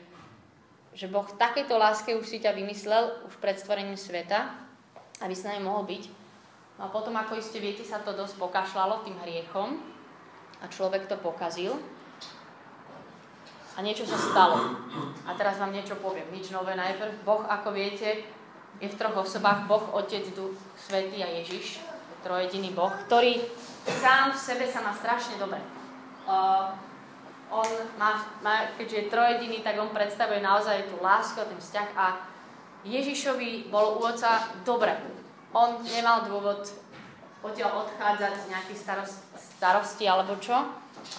že 0.94 1.06
Boh 1.06 1.26
v 1.26 1.38
takejto 1.38 1.74
láske 1.78 2.14
už 2.14 2.26
si 2.26 2.38
ťa 2.42 2.54
vymyslel 2.54 3.26
už 3.26 3.38
pred 3.38 3.58
stvorením 3.58 3.98
sveta, 3.98 4.54
aby 5.22 5.34
s 5.34 5.46
nami 5.46 5.62
mohol 5.62 5.86
byť 5.86 6.24
No 6.78 6.84
a 6.84 6.88
potom, 6.90 7.14
ako 7.14 7.38
iste 7.38 7.62
viete, 7.62 7.86
sa 7.86 8.02
to 8.02 8.10
dosť 8.10 8.34
pokašľalo 8.34 9.06
tým 9.06 9.14
hriechom 9.22 9.78
a 10.58 10.64
človek 10.66 11.06
to 11.06 11.14
pokazil. 11.22 11.78
A 13.74 13.82
niečo 13.82 14.06
sa 14.06 14.18
stalo. 14.18 14.58
A 15.26 15.34
teraz 15.38 15.58
vám 15.58 15.74
niečo 15.74 15.98
poviem. 15.98 16.26
Nič 16.34 16.50
nové 16.50 16.74
najprv. 16.78 17.26
Boh, 17.26 17.42
ako 17.46 17.74
viete, 17.74 18.22
je 18.82 18.88
v 18.90 18.98
troch 18.98 19.14
osobách. 19.22 19.66
Boh, 19.70 19.82
Otec, 19.94 20.26
Duch, 20.34 20.54
Svetý 20.78 21.22
a 21.22 21.30
Ježiš. 21.30 21.93
Trojediný 22.24 22.72
Boh, 22.72 22.90
ktorý 23.04 23.44
sám 24.00 24.32
v 24.32 24.40
sebe 24.40 24.64
sa 24.64 24.80
má 24.80 24.96
strašne 24.96 25.36
dobre. 25.36 25.60
Uh, 26.24 26.72
on 27.52 27.68
má, 28.00 28.24
má, 28.40 28.72
keďže 28.80 28.96
je 28.96 29.12
trojediný, 29.12 29.60
tak 29.60 29.76
on 29.76 29.92
predstavuje 29.92 30.40
naozaj 30.40 30.88
tú 30.88 30.96
lásku 31.04 31.36
a 31.36 31.44
ten 31.44 31.60
vzťah 31.60 31.88
a 31.92 32.06
Ježišovi 32.88 33.68
bol 33.68 34.00
u 34.00 34.08
oca 34.08 34.48
dobre 34.64 34.96
on 35.54 35.78
nemal 35.86 36.26
dôvod 36.26 36.66
odtiaľ 37.46 37.86
odchádzať 37.86 38.32
z 38.34 38.44
nejakých 38.50 38.80
starost, 38.82 39.22
starosti 39.38 40.04
alebo 40.10 40.34
čo. 40.42 40.66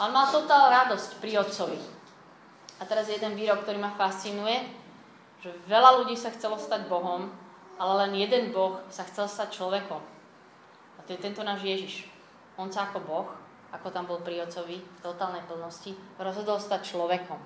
On 0.03 0.12
mal 0.12 0.27
totál 0.27 0.67
radosť 0.69 1.24
pri 1.24 1.39
otcovi. 1.39 1.79
A 2.75 2.83
teraz 2.83 3.07
jeden 3.07 3.39
výrok, 3.39 3.63
ktorý 3.63 3.79
ma 3.79 3.95
fascinuje, 3.95 4.67
že 5.39 5.55
veľa 5.71 6.03
ľudí 6.03 6.19
sa 6.19 6.35
chcelo 6.35 6.59
stať 6.59 6.91
Bohom, 6.91 7.31
ale 7.79 7.93
len 8.05 8.27
jeden 8.27 8.51
Boh 8.51 8.83
sa 8.91 9.07
chcel 9.07 9.31
stať 9.31 9.55
človekom. 9.55 10.03
To 11.05 11.13
je 11.13 11.21
tento 11.21 11.45
náš 11.45 11.62
Ježiš. 11.62 12.09
On 12.57 12.71
sa 12.71 12.89
ako 12.89 13.00
Boh 13.05 13.27
ako 13.75 13.91
tam 13.91 14.07
bol 14.07 14.24
pri 14.24 14.47
ocovi 14.47 14.79
v 14.79 15.00
totálnej 15.03 15.43
plnosti, 15.43 15.91
rozhodol 16.15 16.55
stať 16.55 16.95
človekom. 16.95 17.39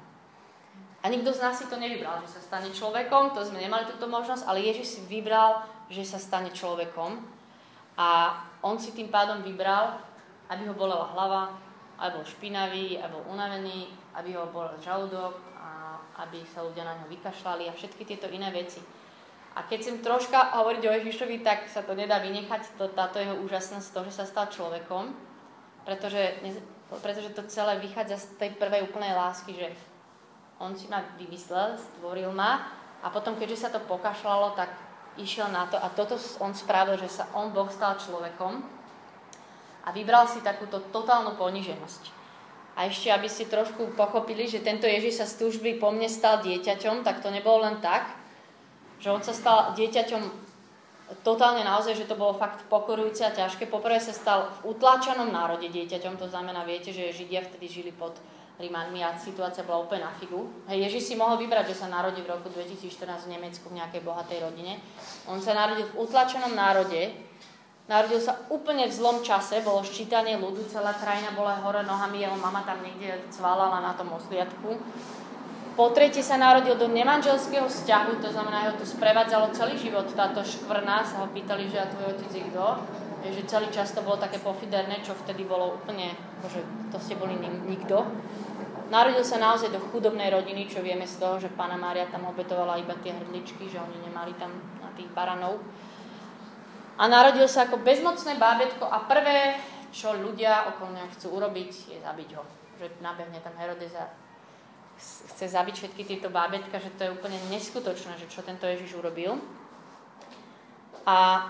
A 1.00 1.06
nikto 1.08 1.32
z 1.32 1.40
nás 1.40 1.56
si 1.56 1.66
to 1.72 1.80
nevybral, 1.80 2.20
že 2.22 2.38
sa 2.38 2.42
stane 2.44 2.70
človekom, 2.76 3.32
to 3.32 3.42
sme 3.42 3.64
nemali 3.64 3.88
túto 3.88 4.06
možnosť, 4.06 4.44
ale 4.46 4.68
Ježiš 4.68 5.00
si 5.00 5.02
vybral, 5.08 5.64
že 5.88 6.04
sa 6.04 6.20
stane 6.20 6.52
človekom. 6.52 7.24
A 7.96 8.36
on 8.60 8.76
si 8.76 8.92
tým 8.92 9.08
pádom 9.08 9.40
vybral, 9.42 9.96
aby 10.52 10.68
ho 10.68 10.76
bolela 10.76 11.08
hlava, 11.16 11.56
aby 12.04 12.20
bol 12.20 12.28
špinavý, 12.28 13.00
aby 13.00 13.12
bol 13.16 13.26
unavený, 13.32 13.96
aby 14.12 14.36
ho 14.36 14.52
bol 14.52 14.68
žalúdok, 14.84 15.40
a 15.56 16.00
aby 16.28 16.44
sa 16.44 16.64
ľudia 16.64 16.84
na 16.84 17.00
ňo 17.00 17.08
vykašľali 17.08 17.68
a 17.68 17.76
všetky 17.76 18.04
tieto 18.04 18.28
iné 18.28 18.52
veci. 18.52 18.84
A 19.58 19.66
keď 19.66 19.78
chcem 19.82 19.98
troška 20.06 20.54
hovoriť 20.62 20.84
o 20.86 20.96
Ježišovi, 21.02 21.42
tak 21.42 21.66
sa 21.68 21.82
to 21.82 21.98
nedá 21.98 22.22
vynechať, 22.22 22.78
to, 22.78 22.92
táto 22.94 23.18
jeho 23.18 23.36
úžasnosť, 23.42 23.88
to, 23.90 24.02
že 24.08 24.14
sa 24.22 24.26
stal 24.30 24.46
človekom, 24.48 25.10
pretože, 25.84 26.38
pretože 27.02 27.34
to 27.34 27.50
celé 27.50 27.82
vychádza 27.82 28.22
z 28.22 28.26
tej 28.38 28.50
prvej 28.62 28.86
úplnej 28.86 29.18
lásky, 29.18 29.58
že 29.58 29.74
on 30.60 30.76
si 30.76 30.92
ma 30.92 31.02
vymyslel, 31.16 31.80
stvoril 31.80 32.30
ma. 32.36 32.68
A 33.00 33.08
potom, 33.10 33.40
keďže 33.40 33.64
sa 33.64 33.70
to 33.72 33.80
pokašľalo, 33.88 34.60
tak 34.60 34.76
išiel 35.16 35.48
na 35.50 35.66
to. 35.72 35.80
A 35.80 35.88
toto 35.96 36.20
on 36.44 36.52
spravil, 36.52 37.00
že 37.00 37.08
sa 37.08 37.32
on 37.32 37.56
Boh 37.56 37.72
stal 37.72 37.96
človekom. 37.96 38.60
A 39.88 39.90
vybral 39.96 40.28
si 40.28 40.44
takúto 40.44 40.84
totálnu 40.92 41.40
poniženosť. 41.40 42.12
A 42.76 42.92
ešte, 42.92 43.08
aby 43.08 43.32
ste 43.32 43.48
trošku 43.48 43.96
pochopili, 43.96 44.52
že 44.52 44.64
tento 44.64 44.84
Ježiš 44.84 45.24
sa 45.24 45.26
z 45.28 45.48
túžby 45.48 45.80
po 45.80 45.96
mne 45.96 46.12
stal 46.12 46.44
dieťaťom, 46.44 47.08
tak 47.08 47.24
to 47.24 47.32
nebolo 47.32 47.64
len 47.64 47.80
tak, 47.80 48.19
že 49.00 49.10
on 49.10 49.24
sa 49.24 49.32
stal 49.32 49.74
dieťaťom 49.76 50.50
totálne 51.26 51.66
naozaj, 51.66 51.98
že 51.98 52.06
to 52.06 52.20
bolo 52.20 52.38
fakt 52.38 52.62
pokorujúce 52.70 53.26
a 53.26 53.34
ťažké. 53.34 53.66
Poprvé 53.66 53.98
sa 53.98 54.14
stal 54.14 54.54
v 54.62 54.78
utláčanom 54.78 55.34
národe 55.34 55.66
dieťaťom, 55.74 56.22
to 56.22 56.30
znamená, 56.30 56.62
viete, 56.68 56.94
že 56.94 57.16
Židia 57.16 57.42
vtedy 57.42 57.66
žili 57.66 57.92
pod 57.96 58.14
Rímanmi 58.60 59.00
a 59.00 59.16
situácia 59.16 59.64
bola 59.64 59.88
úplne 59.88 60.04
na 60.04 60.12
figu. 60.20 60.52
Hej, 60.68 60.92
Ježiš 60.92 61.04
si 61.10 61.16
mohol 61.16 61.40
vybrať, 61.40 61.72
že 61.72 61.80
sa 61.80 61.88
narodí 61.88 62.20
v 62.20 62.28
roku 62.28 62.52
2014 62.52 62.92
v 63.26 63.40
Nemecku 63.40 63.72
v 63.72 63.80
nejakej 63.80 64.04
bohatej 64.04 64.44
rodine. 64.44 64.84
On 65.32 65.40
sa 65.40 65.56
narodil 65.56 65.88
v 65.88 65.98
utlačenom 66.04 66.52
národe, 66.52 67.16
narodil 67.88 68.20
sa 68.20 68.36
úplne 68.52 68.92
v 68.92 68.94
zlom 68.94 69.24
čase, 69.24 69.64
bolo 69.64 69.80
ščítanie 69.82 70.36
ľudu, 70.36 70.68
celá 70.68 70.92
krajina 70.92 71.32
bola 71.34 71.56
hore 71.64 71.88
nohami, 71.88 72.20
jeho 72.20 72.36
mama 72.36 72.68
tam 72.68 72.84
niekde 72.84 73.32
cvalala 73.32 73.80
na 73.80 73.96
tom 73.96 74.12
osliadku. 74.12 74.76
Po 75.80 75.96
tretie 75.96 76.20
sa 76.20 76.36
narodil 76.36 76.76
do 76.76 76.92
nemanželského 76.92 77.64
vzťahu, 77.64 78.20
to 78.20 78.28
znamená, 78.36 78.68
ho 78.68 78.76
to 78.76 78.84
sprevádzalo 78.84 79.56
celý 79.56 79.80
život, 79.80 80.12
táto 80.12 80.44
škvrna, 80.44 81.08
sa 81.08 81.24
ho 81.24 81.32
pýtali, 81.32 81.72
že 81.72 81.80
a 81.80 81.88
tvoj 81.88 82.20
otec 82.20 82.32
je 82.36 82.44
kto 82.52 82.66
že 83.28 83.44
celý 83.52 83.68
čas 83.68 83.92
to 83.92 84.00
bolo 84.00 84.16
také 84.16 84.40
pofiderné, 84.40 85.04
čo 85.04 85.12
vtedy 85.12 85.44
bolo 85.44 85.76
úplne, 85.76 86.16
že 86.48 86.64
to 86.88 86.98
ste 87.04 87.20
boli 87.20 87.36
nikto. 87.68 88.08
Narodil 88.88 89.22
sa 89.28 89.38
naozaj 89.38 89.76
do 89.76 89.84
chudobnej 89.92 90.32
rodiny, 90.32 90.72
čo 90.72 90.80
vieme 90.80 91.04
z 91.04 91.20
toho, 91.20 91.36
že 91.38 91.52
pána 91.52 91.76
Mária 91.76 92.08
tam 92.08 92.26
obetovala 92.32 92.80
iba 92.80 92.96
tie 93.04 93.12
hrdličky, 93.12 93.68
že 93.68 93.78
oni 93.78 94.08
nemali 94.08 94.34
tam 94.40 94.50
na 94.82 94.90
tých 94.96 95.12
baranov. 95.12 95.60
A 96.96 97.06
narodil 97.06 97.46
sa 97.46 97.68
ako 97.68 97.84
bezmocné 97.84 98.40
bábetko 98.40 98.88
a 98.88 99.04
prvé, 99.06 99.60
čo 99.92 100.16
ľudia 100.16 100.74
okolo 100.74 100.96
neho 100.96 101.08
chcú 101.14 101.38
urobiť, 101.38 101.72
je 101.92 101.98
zabiť 102.02 102.30
ho. 102.40 102.44
Že 102.82 103.04
nabehne 103.04 103.40
tam 103.44 103.54
Herodes 103.60 103.94
a 103.94 104.10
chce 105.00 105.48
zabiť 105.48 105.76
všetky 105.76 106.04
tieto 106.04 106.28
bábetka, 106.28 106.84
že 106.84 106.92
to 107.00 107.08
je 107.08 107.16
úplne 107.16 107.40
neskutočné, 107.48 108.20
že 108.20 108.28
čo 108.28 108.44
tento 108.44 108.68
Ježiš 108.68 109.00
urobil. 109.00 109.40
A 111.08 111.48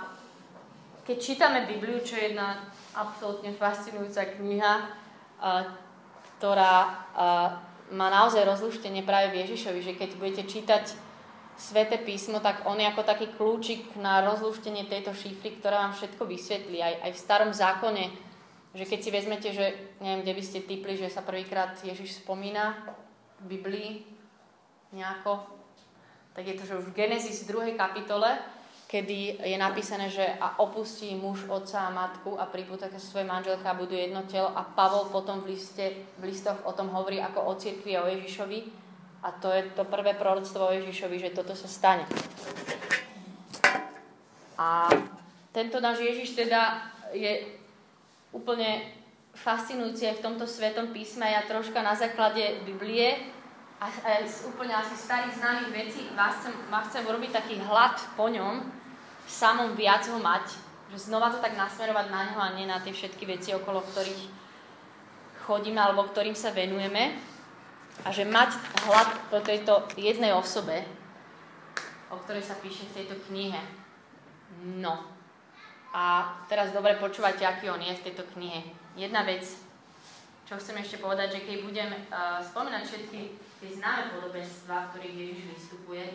keď 1.09 1.17
čítame 1.17 1.65
Bibliu, 1.65 2.05
čo 2.05 2.13
je 2.15 2.29
jedna 2.29 2.69
absolútne 2.93 3.49
fascinujúca 3.57 4.37
kniha, 4.37 4.73
ktorá 6.37 6.75
má 7.89 8.07
naozaj 8.13 8.45
rozluštenie 8.45 9.01
práve 9.01 9.33
v 9.33 9.41
Ježišovi, 9.45 9.79
že 9.81 9.97
keď 9.97 10.09
budete 10.21 10.43
čítať 10.45 11.09
Svete 11.59 11.99
písmo, 11.99 12.39
tak 12.39 12.63
on 12.63 12.79
je 12.79 12.87
ako 12.87 13.03
taký 13.03 13.35
kľúčik 13.35 13.99
na 13.99 14.23
rozluštenie 14.23 14.87
tejto 14.87 15.11
šifry, 15.11 15.59
ktorá 15.59 15.83
vám 15.83 15.91
všetko 15.91 16.23
vysvetlí. 16.23 16.79
Aj, 16.79 16.95
aj 17.03 17.11
v 17.11 17.19
starom 17.19 17.51
zákone, 17.51 18.15
že 18.71 18.87
keď 18.87 18.99
si 19.03 19.09
vezmete, 19.11 19.49
že 19.51 19.75
neviem, 19.99 20.23
kde 20.23 20.33
by 20.39 20.43
ste 20.45 20.63
typli, 20.63 20.95
že 20.95 21.11
sa 21.11 21.19
prvýkrát 21.19 21.75
Ježiš 21.83 22.23
spomína 22.23 22.79
Biblii 23.45 24.05
nejako, 24.91 25.45
tak 26.33 26.47
je 26.47 26.55
to, 26.57 26.63
že 26.65 26.77
už 26.79 26.85
v 26.89 26.97
Genesis 26.97 27.45
2. 27.45 27.77
kapitole, 27.77 28.39
kedy 28.89 29.45
je 29.45 29.57
napísané, 29.57 30.09
že 30.09 30.25
a 30.41 30.59
opustí 30.59 31.13
muž 31.13 31.45
otca 31.45 31.87
a 31.87 31.93
matku 31.93 32.41
a 32.41 32.49
pripúta 32.49 32.89
ke 32.89 32.97
svojej 32.97 33.29
manželke 33.29 33.61
a 33.69 33.77
budú 33.77 33.93
jedno 33.93 34.25
telo 34.25 34.49
a 34.49 34.65
Pavol 34.65 35.13
potom 35.13 35.45
v, 35.45 35.53
liste, 35.53 36.09
v 36.17 36.23
listoch 36.33 36.57
o 36.65 36.73
tom 36.73 36.89
hovorí 36.89 37.21
ako 37.21 37.53
o 37.53 37.53
cirkvi 37.53 37.93
a 37.93 38.03
o 38.03 38.09
Ježišovi 38.09 38.59
a 39.21 39.29
to 39.37 39.51
je 39.53 39.61
to 39.75 39.83
prvé 39.85 40.17
proroctvo 40.17 40.71
o 40.71 40.75
Ježišovi, 40.75 41.15
že 41.21 41.35
toto 41.37 41.53
sa 41.53 41.67
stane. 41.69 42.07
A 44.57 44.89
tento 45.53 45.77
náš 45.79 46.01
Ježiš 46.01 46.35
teda 46.35 46.89
je 47.13 47.45
úplne 48.33 48.98
fascinujúci 49.39 50.03
aj 50.03 50.19
v 50.19 50.25
tomto 50.25 50.43
svetom 50.43 50.91
písme. 50.91 51.23
Ja 51.23 51.47
troška 51.47 51.79
na 51.79 51.95
základe 51.95 52.59
Biblie 52.67 53.31
a, 53.79 53.87
a 53.87 54.09
z 54.27 54.51
úplne 54.51 54.75
asi 54.75 54.99
starých 54.99 55.39
známych 55.39 55.71
vecí 55.71 56.01
vás 56.11 56.43
chcem, 56.43 56.53
vás 56.67 56.91
chcem 56.91 57.07
urobiť 57.07 57.31
taký 57.31 57.55
hlad 57.63 57.95
po 58.19 58.27
ňom, 58.27 58.67
samom 59.23 59.79
viac 59.79 60.03
ho 60.11 60.19
mať, 60.19 60.59
že 60.91 61.07
znova 61.07 61.31
to 61.31 61.39
tak 61.39 61.55
nasmerovať 61.55 62.05
na 62.11 62.19
neho 62.27 62.39
a 62.43 62.55
nie 62.59 62.67
na 62.67 62.83
tie 62.83 62.91
všetky 62.91 63.23
veci, 63.23 63.55
okolo 63.55 63.79
ktorých 63.79 64.23
chodíme 65.47 65.79
alebo 65.79 66.03
ktorým 66.03 66.35
sa 66.35 66.51
venujeme. 66.51 67.15
A 68.03 68.15
že 68.15 68.23
mať 68.23 68.55
hlad 68.87 69.11
po 69.27 69.43
tejto 69.43 69.83
jednej 69.99 70.31
osobe, 70.31 70.87
o 72.07 72.15
ktorej 72.23 72.47
sa 72.47 72.55
píše 72.59 72.87
v 72.87 72.95
tejto 73.03 73.15
knihe. 73.27 73.59
No. 74.79 75.18
A 75.89 76.37
teraz 76.45 76.69
dobre 76.69 77.01
počúvate, 77.01 77.41
aký 77.41 77.73
on 77.73 77.81
je 77.81 77.97
v 77.97 78.05
tejto 78.05 78.21
knihe. 78.37 78.61
Jedna 78.93 79.25
vec, 79.25 79.41
čo 80.45 80.53
chcem 80.61 80.77
ešte 80.77 81.01
povedať, 81.01 81.41
že 81.41 81.45
keď 81.49 81.57
budem 81.65 81.89
uh, 81.89 82.37
spomínať 82.41 82.83
všetky 82.85 83.19
tie 83.57 83.69
známe 83.73 84.13
podobenstva, 84.13 84.85
v 84.85 84.89
ktorých 84.93 85.17
Ježiš 85.17 85.45
vystupuje, 85.49 86.05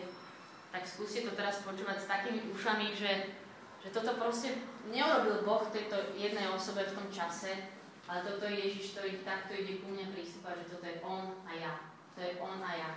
tak 0.71 0.83
skúste 0.87 1.27
to 1.27 1.35
teraz 1.35 1.59
počúvať 1.63 1.97
s 2.03 2.07
takými 2.07 2.39
ušami, 2.55 2.95
že, 2.95 3.35
že 3.83 3.89
toto 3.91 4.15
proste 4.15 4.59
neurobil 4.91 5.43
Boh 5.43 5.63
tejto 5.71 6.15
jednej 6.15 6.47
osobe 6.51 6.87
v 6.87 6.95
tom 6.95 7.07
čase, 7.11 7.71
ale 8.07 8.23
toto 8.23 8.47
je 8.47 8.55
Ježiš, 8.59 8.95
ktorý 8.95 9.23
takto 9.27 9.55
ide 9.55 9.83
ku 9.83 9.91
mne 9.91 10.11
prístupať, 10.11 10.63
že 10.63 10.71
toto 10.75 10.85
je 10.87 10.97
On 11.03 11.35
a 11.47 11.51
ja. 11.55 11.73
To 12.15 12.23
je 12.23 12.31
On 12.39 12.59
a 12.63 12.71
ja. 12.75 12.91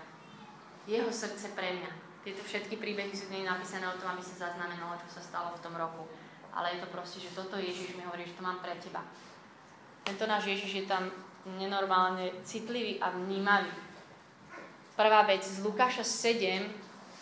Jeho 0.86 1.10
srdce 1.10 1.58
pre 1.58 1.74
mňa. 1.80 1.90
Tieto 2.22 2.42
všetky 2.42 2.76
príbehy 2.76 3.14
sú 3.14 3.30
napísané 3.30 3.88
o 3.88 3.98
tom, 3.98 4.14
aby 4.14 4.22
sa 4.22 4.50
zaznamenalo, 4.50 5.00
čo 5.06 5.18
sa 5.18 5.22
stalo 5.22 5.48
v 5.56 5.62
tom 5.64 5.74
roku. 5.74 6.06
Ale 6.52 6.74
je 6.74 6.82
to 6.82 6.88
proste, 6.90 7.18
že 7.20 7.34
toto 7.36 7.56
Ježiš 7.60 7.94
mi 7.94 8.02
hovorí, 8.04 8.26
že 8.26 8.36
to 8.36 8.42
mám 8.42 8.58
pre 8.58 8.74
teba. 8.80 9.04
Tento 10.04 10.24
náš 10.24 10.48
Ježiš 10.48 10.72
je 10.72 10.84
tam 10.88 11.12
nenormálne 11.44 12.32
citlivý 12.44 13.00
a 13.00 13.12
vnímavý. 13.14 13.70
Prvá 14.98 15.22
vec 15.22 15.46
z 15.46 15.62
Lukáša 15.62 16.02
7, 16.02 16.68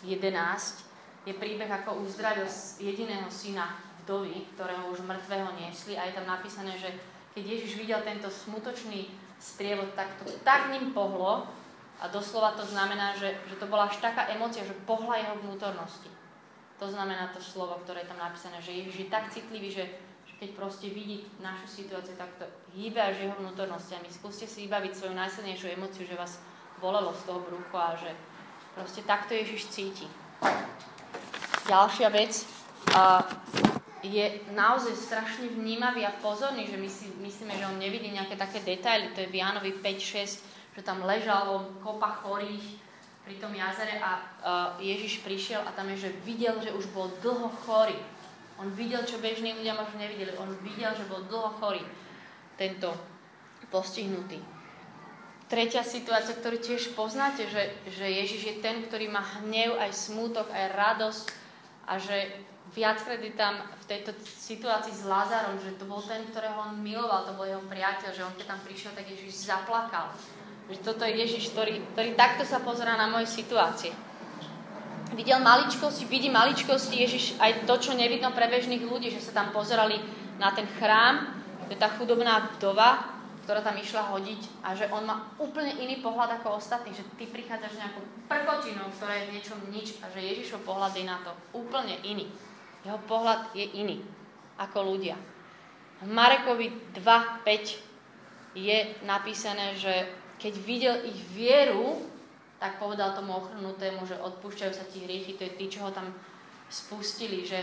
11 0.07 1.29
je 1.29 1.33
príbeh, 1.35 1.69
ako 1.69 2.01
uzdravil 2.01 2.47
jediného 2.79 3.29
syna 3.29 3.77
vdovy, 4.03 4.47
ktorého 4.55 4.87
už 4.89 5.03
mŕtvého 5.03 5.51
niesli 5.59 5.99
a 5.99 6.07
je 6.07 6.15
tam 6.15 6.25
napísané, 6.25 6.73
že 6.79 6.89
keď 7.35 7.43
Ježiš 7.43 7.77
videl 7.77 8.01
tento 8.01 8.31
smutočný 8.31 9.11
sprievod, 9.37 9.93
tak 9.93 10.09
to 10.17 10.31
tak 10.41 10.73
ním 10.73 10.95
pohlo 10.95 11.45
a 12.01 12.07
doslova 12.07 12.57
to 12.57 12.65
znamená, 12.65 13.13
že, 13.13 13.37
že 13.45 13.59
to 13.61 13.69
bola 13.69 13.91
až 13.91 14.01
taká 14.01 14.31
emocia, 14.33 14.65
že 14.65 14.73
pohla 14.85 15.21
jeho 15.21 15.35
vnútornosti. 15.45 16.09
To 16.77 16.85
znamená 16.85 17.33
to 17.33 17.41
slovo, 17.41 17.81
ktoré 17.81 18.05
je 18.05 18.11
tam 18.13 18.21
napísané, 18.21 18.61
že 18.61 18.75
Ježiš 18.75 18.95
je 19.01 19.07
tak 19.09 19.33
citlivý, 19.33 19.73
že, 19.73 19.85
že 20.29 20.33
keď 20.37 20.49
proste 20.53 20.93
vidí 20.93 21.25
našu 21.41 21.65
situáciu, 21.65 22.13
tak 22.13 22.29
to 22.37 22.45
hýbe 22.77 23.01
až 23.01 23.25
jeho 23.25 23.35
vnútornosti. 23.41 23.97
A 23.97 24.03
my 24.05 24.09
skúste 24.13 24.45
si 24.45 24.69
vybaviť 24.69 24.93
svoju 24.93 25.13
najsilnejšiu 25.17 25.73
emociu, 25.73 26.05
že 26.05 26.19
vás 26.19 26.37
bolelo 26.77 27.09
z 27.17 27.21
toho 27.25 27.41
bruchu 27.41 27.73
a 27.73 27.97
že, 27.97 28.13
Proste 28.77 29.01
takto 29.01 29.33
Ježiš 29.33 29.73
cíti. 29.73 30.05
Ďalšia 31.65 32.13
vec 32.13 32.45
uh, 32.93 33.25
je 34.05 34.37
naozaj 34.53 34.93
strašne 34.93 35.49
vnímavý 35.49 36.05
a 36.05 36.13
pozorný, 36.21 36.69
že 36.69 36.77
my 36.77 36.85
si 36.85 37.09
myslíme, 37.17 37.57
že 37.57 37.65
on 37.65 37.81
nevidí 37.81 38.13
nejaké 38.13 38.37
také 38.37 38.61
detaily. 38.61 39.09
To 39.17 39.25
je 39.25 39.33
v 39.33 39.41
Jánovi 39.41 39.81
5-6, 39.81 40.77
že 40.77 40.81
tam 40.85 41.01
ležalo 41.09 41.73
kopa 41.81 42.21
chorých 42.21 42.77
pri 43.27 43.35
tom 43.43 43.51
jazere 43.51 43.99
a 43.99 44.11
uh, 44.15 44.23
Ježiš 44.79 45.19
prišiel 45.19 45.59
a 45.67 45.75
tam 45.75 45.91
je, 45.91 46.07
že 46.07 46.15
videl, 46.23 46.55
že 46.63 46.71
už 46.71 46.87
bol 46.95 47.11
dlho 47.19 47.51
chorý. 47.67 47.99
On 48.55 48.71
videl, 48.71 49.03
čo 49.03 49.19
bežní 49.19 49.51
ľudia 49.51 49.75
možno 49.75 49.99
nevideli. 49.99 50.31
On 50.39 50.47
videl, 50.63 50.95
že 50.95 51.05
bol 51.11 51.27
dlho 51.27 51.51
chorý. 51.59 51.83
Tento 52.55 52.95
postihnutý. 53.67 54.39
Tretia 55.51 55.83
situácia, 55.83 56.35
ktorú 56.35 56.59
tiež 56.59 56.95
poznáte, 56.95 57.47
že, 57.51 57.75
že 57.91 58.07
Ježiš 58.07 58.41
je 58.47 58.55
ten, 58.63 58.83
ktorý 58.87 59.11
má 59.11 59.23
hnev, 59.43 59.75
aj 59.79 59.91
smútok, 59.91 60.47
aj 60.51 60.75
radosť 60.75 61.25
a 61.87 61.93
že 61.99 62.43
viackrát 62.75 63.19
je 63.23 63.31
tam 63.31 63.63
v 63.63 63.85
tejto 63.87 64.11
situácii 64.23 64.91
s 64.91 65.07
Lázarom, 65.07 65.55
že 65.63 65.79
to 65.79 65.87
bol 65.87 66.03
ten, 66.03 66.27
ktorého 66.31 66.59
on 66.59 66.83
miloval, 66.83 67.23
to 67.23 67.37
bol 67.39 67.47
jeho 67.47 67.63
priateľ, 67.63 68.11
že 68.11 68.25
on 68.27 68.35
keď 68.35 68.55
tam 68.55 68.61
prišiel, 68.67 68.91
tak 68.91 69.07
Ježiš 69.07 69.47
zaplakal. 69.47 70.11
Že 70.67 70.77
toto 70.83 71.03
je 71.07 71.15
Ježiš, 71.23 71.55
ktorý, 71.55 71.79
ktorý 71.95 72.09
takto 72.19 72.43
sa 72.43 72.59
pozerá 72.59 72.99
na 72.99 73.07
moje 73.07 73.31
situácie. 73.31 73.95
Videl 75.15 75.39
maličkosti, 75.39 76.03
vidí 76.11 76.27
maličkosti 76.27 76.99
Ježiš 76.99 77.39
aj 77.39 77.63
to, 77.63 77.75
čo 77.79 77.95
nevidno 77.95 78.35
pre 78.35 78.51
bežných 78.51 78.83
ľudí, 78.83 79.07
že 79.07 79.23
sa 79.23 79.31
tam 79.31 79.55
pozerali 79.55 79.95
na 80.35 80.51
ten 80.51 80.67
chrám, 80.77 81.31
to 81.67 81.75
je 81.75 81.79
tá 81.79 81.87
chudobná 81.95 82.51
vdova, 82.59 83.17
ktorá 83.47 83.63
tam 83.63 83.79
išla 83.79 84.11
hodiť 84.11 84.41
a 84.59 84.75
že 84.75 84.91
on 84.91 85.07
má 85.07 85.31
úplne 85.39 85.71
iný 85.79 86.03
pohľad 86.03 86.43
ako 86.43 86.59
ostatní, 86.59 86.91
že 86.91 87.07
ty 87.15 87.31
prichádzaš 87.31 87.79
nejakou 87.79 88.03
prkotinou, 88.27 88.91
ktorá 88.91 89.23
je 89.23 89.27
v 89.31 89.33
niečom 89.39 89.59
nič 89.71 89.95
a 90.03 90.11
že 90.11 90.19
Ježišov 90.19 90.67
pohľad 90.67 90.91
je 90.99 91.07
na 91.07 91.15
to 91.23 91.31
úplne 91.55 91.95
iný. 92.03 92.27
Jeho 92.83 92.99
pohľad 93.07 93.55
je 93.55 93.63
iný 93.63 94.03
ako 94.59 94.95
ľudia. 94.95 95.15
V 96.03 96.11
Marekovi 96.11 96.91
2.5 96.99 98.59
je 98.59 98.77
napísané, 99.07 99.79
že 99.79 100.11
keď 100.37 100.53
videl 100.61 100.95
ich 101.05 101.19
vieru, 101.33 102.01
tak 102.57 102.81
povedal 102.81 103.13
tomu 103.13 103.37
ochrnutému, 103.37 104.05
že 104.05 104.17
odpúšťajú 104.17 104.73
sa 104.73 104.85
ti 104.89 105.05
hriechy, 105.05 105.37
to 105.37 105.45
je 105.45 105.57
tí, 105.57 105.65
čo 105.69 105.85
ho 105.85 105.91
tam 105.93 106.13
spustili, 106.69 107.45
že 107.45 107.61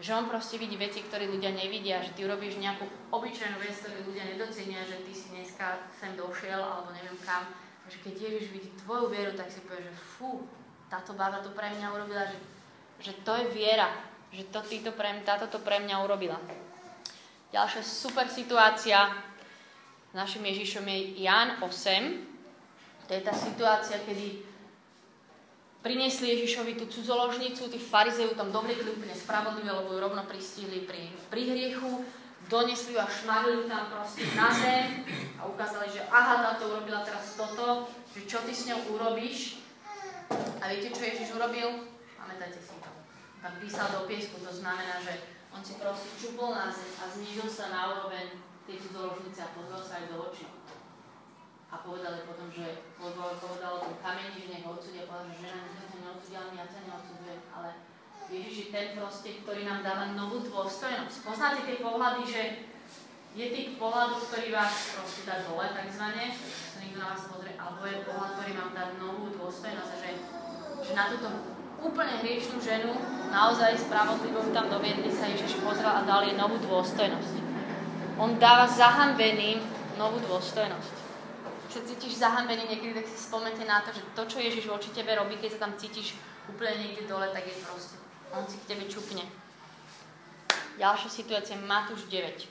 že 0.00 0.16
on 0.16 0.24
proste 0.24 0.56
vidí 0.56 0.80
veci, 0.80 1.04
ktoré 1.04 1.28
ľudia 1.28 1.52
nevidia, 1.52 2.00
že 2.00 2.16
ty 2.16 2.24
urobíš 2.24 2.56
nejakú 2.56 2.88
obyčajnú 3.12 3.60
vec, 3.60 3.76
ktorú 3.76 4.08
ľudia 4.08 4.24
nedocenia, 4.34 4.80
že 4.88 5.04
ty 5.04 5.12
si 5.12 5.28
dneska 5.30 5.84
sem 5.92 6.16
došiel 6.16 6.56
alebo 6.56 6.96
neviem 6.96 7.18
kam. 7.20 7.44
že 7.86 7.98
keď 8.00 8.14
Ježiš 8.14 8.54
vidí 8.54 8.70
tvoju 8.82 9.12
vieru, 9.12 9.36
tak 9.36 9.52
si 9.52 9.60
povie, 9.66 9.84
že 9.84 9.92
fú, 9.92 10.48
táto 10.88 11.12
baba 11.12 11.44
to 11.44 11.52
pre 11.52 11.70
mňa 11.76 11.92
urobila, 11.92 12.24
že, 12.24 12.38
že 13.04 13.12
to 13.20 13.36
je 13.36 13.46
viera, 13.52 13.90
že 14.32 14.48
to, 14.48 14.64
týto 14.64 14.96
pre, 14.96 15.12
táto 15.28 15.50
to 15.50 15.60
pre 15.60 15.82
mňa 15.82 16.00
urobila. 16.00 16.40
Ďalšia 17.52 17.82
super 17.84 18.32
situácia 18.32 19.12
našim 20.12 20.44
Ježišom 20.44 20.84
je 20.88 21.24
Jan 21.24 21.56
8. 21.60 23.08
To 23.08 23.10
je 23.12 23.20
tá 23.24 23.32
situácia, 23.32 23.96
kedy 24.04 24.44
priniesli 25.82 26.30
Ježišovi 26.38 26.78
tú 26.78 26.86
cudzoložnicu, 26.86 27.66
tí 27.66 27.80
farizeju 27.80 28.38
tam 28.38 28.54
dovliekli 28.54 28.94
úplne 28.94 29.16
spravodlivé, 29.18 29.72
lebo 29.72 29.92
ju 29.92 29.98
rovno 29.98 30.22
pristihli 30.28 30.86
pri, 30.86 31.10
pri 31.26 31.42
hriechu, 31.50 32.06
donesli 32.46 32.94
ju 32.94 33.00
a 33.02 33.08
šmarili 33.10 33.66
tam 33.66 33.90
proste 33.90 34.22
na 34.38 34.54
zem 34.54 35.02
a 35.42 35.50
ukázali, 35.50 35.90
že 35.90 36.06
aha, 36.06 36.54
táto 36.54 36.70
urobila 36.70 37.02
teraz 37.02 37.34
toto, 37.34 37.90
že 38.14 38.28
čo 38.30 38.38
ty 38.46 38.54
s 38.54 38.70
ňou 38.70 38.94
urobíš. 38.94 39.58
A 40.62 40.70
viete, 40.70 40.94
čo 40.94 41.02
Ježiš 41.02 41.34
urobil? 41.34 41.90
Pamätajte 42.14 42.62
si 42.62 42.78
to. 42.78 42.90
Tam 43.42 43.52
písal 43.58 43.90
do 43.90 44.06
piesku, 44.06 44.38
to 44.38 44.52
znamená, 44.54 45.02
že 45.02 45.18
on 45.50 45.60
si 45.66 45.74
proste 45.82 46.08
čupol 46.14 46.54
na 46.54 46.70
zem 46.70 46.88
a 47.02 47.10
znížil 47.10 47.50
sa 47.50 47.74
na 47.74 47.90
úroveň 47.90 48.51
tej 48.68 48.76
cudzoložnice 48.82 49.40
a 49.42 49.52
pozrel 49.54 49.82
sa 49.82 49.94
aj 49.98 50.06
do 50.12 50.16
očí 50.30 50.46
a 51.72 51.80
povedali 51.80 52.28
potom, 52.28 52.52
že 52.52 52.84
povedalo 53.00 53.80
ten 53.80 53.96
kameni, 54.04 54.44
že 54.44 54.52
nech 54.52 54.68
odsudia, 54.68 55.08
povedal, 55.08 55.32
že 55.32 55.48
žena 55.48 55.58
nech 55.64 55.88
ťa 55.88 55.98
neodsúdia, 56.04 56.38
ale 56.44 56.52
ja 56.52 56.64
ťa 56.68 56.80
neodsudzujem, 56.84 57.40
ale 57.48 57.68
Ježiš 58.28 58.56
je 58.56 58.68
ten 58.68 58.86
proste, 58.92 59.30
ktorý 59.40 59.64
nám 59.64 59.80
dáva 59.80 60.12
novú 60.12 60.44
dôstojnosť. 60.44 61.24
Poznáte 61.24 61.64
tie 61.64 61.80
pohľady, 61.80 62.22
že 62.28 62.42
je 63.32 63.46
tých 63.48 63.80
pohľadov, 63.80 64.20
ktorý 64.28 64.52
vás 64.52 64.92
proste 64.92 65.24
dá 65.24 65.40
dole, 65.48 65.64
takzvané, 65.72 66.36
sa 66.36 66.76
niekto 66.84 67.00
na 67.00 67.16
vás 67.16 67.24
pozrie, 67.32 67.56
alebo 67.56 67.80
je 67.88 68.04
pohľad, 68.04 68.30
ktorý 68.36 68.52
vám 68.52 68.70
dá 68.76 68.84
novú 69.00 69.24
dôstojnosť 69.32 69.92
že, 69.96 70.10
že 70.84 70.92
na 70.92 71.08
túto 71.08 71.28
úplne 71.80 72.20
hriešnú 72.20 72.60
ženu, 72.60 72.92
naozaj 73.32 73.80
spravodlivou 73.80 74.52
tam 74.52 74.68
doviedli 74.68 75.08
sa 75.08 75.24
Ježiš 75.24 75.56
pozrel 75.64 75.88
a 75.88 76.04
dal 76.04 76.28
jej 76.28 76.36
novú 76.36 76.60
dôstojnosť. 76.60 77.41
On 78.18 78.36
dáva 78.36 78.68
zahambeným 78.68 79.60
novú 79.96 80.20
dôstojnosť 80.26 81.02
sa 81.72 81.80
cítiš 81.88 82.20
zahambený 82.20 82.68
niekedy, 82.68 82.92
tak 83.00 83.08
si 83.08 83.16
spomente 83.16 83.64
na 83.64 83.80
to, 83.80 83.96
že 83.96 84.04
to, 84.12 84.28
čo 84.28 84.44
Ježiš 84.44 84.68
voči 84.68 84.92
tebe 84.92 85.16
robí, 85.16 85.40
keď 85.40 85.56
sa 85.56 85.62
tam 85.64 85.72
cítiš 85.80 86.20
úplne 86.44 86.76
niekde 86.76 87.08
dole, 87.08 87.32
tak 87.32 87.48
je 87.48 87.56
proste. 87.64 87.96
On 88.36 88.44
si 88.44 88.60
k 88.60 88.76
tebe 88.76 88.84
čupne. 88.92 89.24
Ďalšia 90.76 91.08
situácia, 91.08 91.56
Matúš 91.56 92.04
9. 92.12 92.44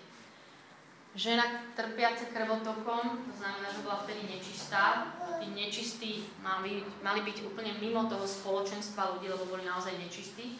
Žena 1.13 1.45
trpiaca 1.77 2.25
krvotokom, 2.33 3.29
to 3.29 3.33
znamená, 3.37 3.67
že 3.69 3.85
bola 3.85 4.01
vtedy 4.01 4.25
nečistá. 4.25 5.13
Tí 5.37 5.53
nečistí 5.53 6.25
mali, 6.41 6.81
mali 7.05 7.21
byť 7.21 7.45
úplne 7.45 7.77
mimo 7.77 8.09
toho 8.09 8.25
spoločenstva 8.25 9.17
ľudí, 9.17 9.29
lebo 9.29 9.45
boli 9.45 9.61
naozaj 9.67 10.01
nečistí 10.01 10.57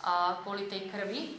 a 0.00 0.40
kvôli 0.40 0.72
tej 0.72 0.88
krvi. 0.88 1.36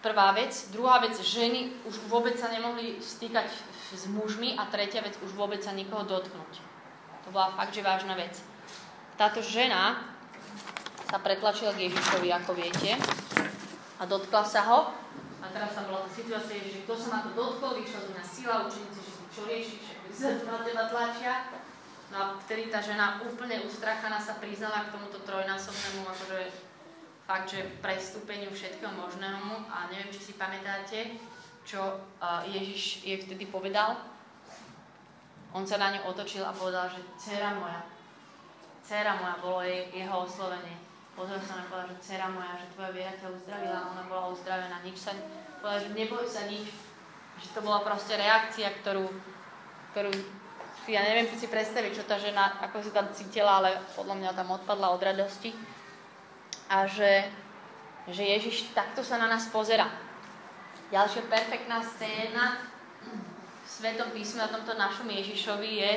Prvá 0.00 0.32
vec. 0.32 0.72
Druhá 0.72 0.96
vec, 1.04 1.12
ženy 1.20 1.76
už 1.84 2.00
vôbec 2.08 2.32
sa 2.40 2.48
nemohli 2.48 2.96
stýkať 3.04 3.52
s 3.92 4.08
mužmi 4.08 4.56
a 4.56 4.64
tretia 4.72 5.04
vec, 5.04 5.12
už 5.20 5.36
vôbec 5.36 5.60
sa 5.60 5.76
nikoho 5.76 6.08
dotknúť. 6.08 6.52
To 7.28 7.28
bola 7.28 7.52
fakt, 7.52 7.76
že 7.76 7.84
vážna 7.84 8.16
vec. 8.16 8.32
Táto 9.20 9.44
žena 9.44 10.00
sa 11.04 11.20
pretlačila 11.20 11.76
k 11.76 11.92
Ježišovi, 11.92 12.32
ako 12.32 12.56
viete, 12.56 12.96
a 14.00 14.02
dotkla 14.08 14.40
sa 14.40 14.64
ho. 14.72 14.96
A 15.44 15.46
teraz 15.52 15.76
sa 15.76 15.84
bola 15.84 16.08
tá 16.08 16.10
situácia, 16.16 16.64
že 16.64 16.80
kto 16.88 16.96
sa 16.96 17.08
ma 17.12 17.18
to 17.20 17.36
dotkol, 17.36 17.76
vyšla 17.76 18.00
zo 18.00 18.10
mňa 18.16 18.24
sila, 18.24 18.64
učeníci, 18.64 19.00
že 19.04 19.12
čo 19.28 19.42
riešiš, 19.44 19.78
že 20.16 20.48
na 20.48 20.64
teba 20.64 20.88
tlačia. 20.88 21.52
No 22.08 22.16
a 22.16 22.26
vtedy 22.40 22.72
tá 22.72 22.80
žena 22.80 23.20
úplne 23.20 23.62
ustrachaná 23.68 24.16
sa 24.16 24.40
priznala 24.40 24.88
k 24.88 24.92
tomuto 24.96 25.20
trojnásobnému 25.22 26.08
akože 26.08 26.69
fakt, 27.30 27.54
že 27.54 27.62
prestúpeniu 27.78 28.50
všetkého 28.50 28.90
možného 28.90 29.62
a 29.70 29.86
neviem, 29.86 30.10
či 30.10 30.18
si 30.18 30.32
pamätáte, 30.34 31.14
čo 31.62 32.02
Ježiš 32.50 33.06
jej 33.06 33.22
vtedy 33.22 33.46
povedal. 33.46 34.02
On 35.54 35.62
sa 35.62 35.78
na 35.78 35.94
ňu 35.94 36.10
otočil 36.10 36.42
a 36.42 36.50
povedal, 36.50 36.90
že 36.90 36.98
dcera 37.22 37.54
moja, 37.54 37.86
dcera 38.82 39.14
moja, 39.22 39.38
bolo 39.38 39.62
jej, 39.62 39.86
jeho 39.94 40.26
oslovenie. 40.26 40.74
Pozrel 41.14 41.38
sa 41.46 41.62
na 41.62 41.70
povedal, 41.70 41.94
že 41.94 42.02
dcera 42.02 42.26
moja, 42.34 42.58
že 42.58 42.66
tvoja 42.74 42.90
viera 42.90 43.14
ťa 43.14 43.30
uzdravila, 43.30 43.94
ona 43.94 44.02
bola 44.10 44.24
uzdravená, 44.34 44.76
nič 44.82 44.98
sa, 44.98 45.14
povedal, 45.62 45.86
že 45.86 45.90
neboj 45.94 46.26
sa 46.26 46.50
nič, 46.50 46.66
že 47.38 47.48
to 47.54 47.62
bola 47.62 47.78
proste 47.86 48.18
reakcia, 48.18 48.74
ktorú, 48.82 49.06
ktorú 49.94 50.10
ja 50.90 51.06
neviem 51.06 51.30
si 51.30 51.46
predstaviť, 51.46 51.92
čo 51.94 52.02
tá 52.10 52.18
žena, 52.18 52.58
ako 52.58 52.82
si 52.82 52.90
tam 52.90 53.06
cítila, 53.14 53.62
ale 53.62 53.78
podľa 53.94 54.18
mňa 54.18 54.30
tam 54.34 54.50
odpadla 54.58 54.90
od 54.90 54.98
radosti 54.98 55.54
a 56.70 56.86
že, 56.86 57.26
že 58.06 58.22
Ježiš 58.22 58.70
takto 58.70 59.02
sa 59.02 59.18
na 59.18 59.26
nás 59.26 59.50
pozera. 59.50 59.90
Ďalšia 60.94 61.26
perfektná 61.26 61.82
scéna 61.82 62.62
v 63.62 63.66
Svetom 63.66 64.14
písme 64.14 64.46
o 64.46 64.52
tomto 64.54 64.78
našom 64.78 65.10
Ježišovi 65.10 65.70
je 65.82 65.92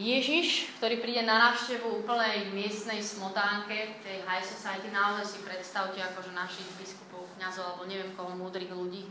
Ježiš, 0.00 0.76
ktorý 0.80 1.00
príde 1.00 1.28
na 1.28 1.52
návštevu 1.52 2.04
úplnej 2.04 2.48
miestnej 2.56 3.04
smotánke, 3.04 4.00
tej 4.00 4.24
high 4.24 4.44
society, 4.44 4.88
naozaj 4.88 5.28
si 5.28 5.38
predstavte 5.44 6.00
akože 6.00 6.32
našich 6.32 6.64
biskupov, 6.80 7.28
kniazov, 7.36 7.76
alebo 7.76 7.84
neviem 7.84 8.16
koho, 8.16 8.32
múdrych 8.32 8.72
ľudí, 8.72 9.04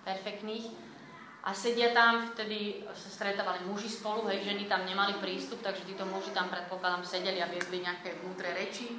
perfektných. 0.00 0.72
A 1.44 1.52
sedia 1.52 1.92
tam, 1.92 2.32
vtedy 2.32 2.84
sa 2.92 3.08
stretávali 3.12 3.68
muži 3.68 3.88
spolu, 3.92 4.28
hej, 4.32 4.44
ženy 4.44 4.64
tam 4.64 4.88
nemali 4.88 5.20
prístup, 5.20 5.60
takže 5.60 5.84
títo 5.84 6.08
muži 6.08 6.32
tam 6.32 6.48
predpokladám 6.48 7.04
sedeli 7.04 7.44
a 7.44 7.48
viedli 7.52 7.84
nejaké 7.84 8.16
múdre 8.24 8.52
reči 8.56 8.96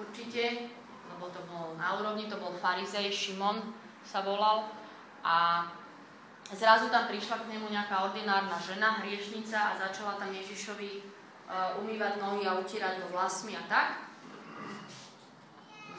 určite, 0.00 0.72
lebo 1.12 1.28
to 1.28 1.40
bol 1.46 1.76
na 1.76 2.00
úrovni, 2.00 2.26
to 2.26 2.40
bol 2.40 2.52
farizej, 2.56 3.12
Šimon 3.12 3.60
sa 4.00 4.24
volal 4.24 4.72
a 5.20 5.68
zrazu 6.56 6.88
tam 6.88 7.06
prišla 7.06 7.44
k 7.44 7.50
nemu 7.52 7.68
nejaká 7.68 8.08
ordinárna 8.08 8.56
žena, 8.58 8.98
hriešnica 9.04 9.76
a 9.76 9.78
začala 9.78 10.16
tam 10.16 10.32
Ježišovi 10.32 10.90
uh, 10.98 11.78
umývať 11.84 12.18
nohy 12.18 12.48
a 12.48 12.58
utírať 12.58 13.04
ho 13.04 13.08
vlasmi 13.12 13.54
a 13.54 13.62
tak. 13.68 13.88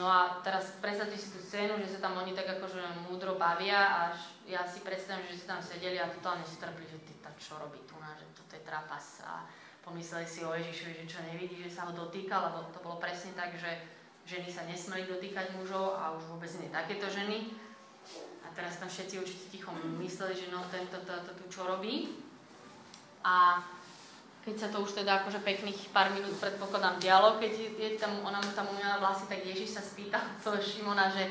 No 0.02 0.10
a 0.10 0.42
teraz 0.42 0.82
predstavte 0.82 1.14
si 1.14 1.30
tú 1.30 1.38
scénu, 1.38 1.78
že 1.78 1.94
sa 1.94 2.10
tam 2.10 2.18
oni 2.18 2.34
tak 2.34 2.58
akože 2.58 3.06
múdro 3.06 3.38
bavia 3.38 3.80
a 3.86 4.02
ja 4.50 4.66
si 4.66 4.82
predstavím, 4.82 5.30
že 5.30 5.44
si 5.44 5.46
tam 5.46 5.62
sedeli 5.62 6.02
a 6.02 6.10
totálne 6.10 6.42
strpli, 6.42 6.90
že 6.90 6.98
ty 7.06 7.14
tak 7.22 7.38
čo 7.38 7.62
robí 7.62 7.78
tu, 7.86 7.94
že 8.02 8.26
toto 8.34 8.58
je 8.58 8.64
trapas 8.66 9.22
a 9.22 9.46
pomysleli 9.82 10.28
si 10.30 10.46
o 10.46 10.54
Ježišovi, 10.54 10.94
že 11.04 11.12
čo 11.12 11.20
nevidí, 11.26 11.58
že 11.62 11.74
sa 11.74 11.90
ho 11.90 11.92
dotýka, 11.94 12.38
lebo 12.38 12.70
to 12.70 12.80
bolo 12.86 13.02
presne 13.02 13.34
tak, 13.34 13.58
že 13.58 13.70
ženy 14.30 14.50
sa 14.50 14.66
nesmeli 14.70 15.10
dotýkať 15.10 15.58
mužov 15.58 15.98
a 15.98 16.14
už 16.14 16.24
vôbec 16.30 16.50
nie 16.62 16.70
takéto 16.70 17.10
ženy. 17.10 17.50
A 18.46 18.48
teraz 18.54 18.78
tam 18.78 18.90
všetci 18.90 19.16
určite 19.18 19.46
ticho 19.50 19.74
mysleli, 20.02 20.34
že 20.38 20.54
no 20.54 20.62
tento 20.70 21.02
to, 21.02 21.14
to, 21.26 21.32
to, 21.34 21.44
čo 21.50 21.66
robí. 21.66 22.14
A 23.26 23.62
keď 24.42 24.56
sa 24.58 24.68
to 24.74 24.82
už 24.82 24.98
teda 24.98 25.22
akože 25.22 25.46
pekných 25.46 25.94
pár 25.94 26.10
minút 26.14 26.34
predpokladám 26.42 26.98
dialo, 26.98 27.38
keď 27.38 27.52
je, 27.78 27.90
tam, 28.02 28.26
ona 28.26 28.42
mu 28.42 28.52
tam 28.58 28.66
umiela 28.74 28.98
vlasy, 28.98 29.30
tak 29.30 29.46
Ježiš 29.46 29.78
sa 29.78 29.84
spýtal 29.86 30.22
toho 30.42 30.58
Šimona, 30.58 31.14
že, 31.14 31.30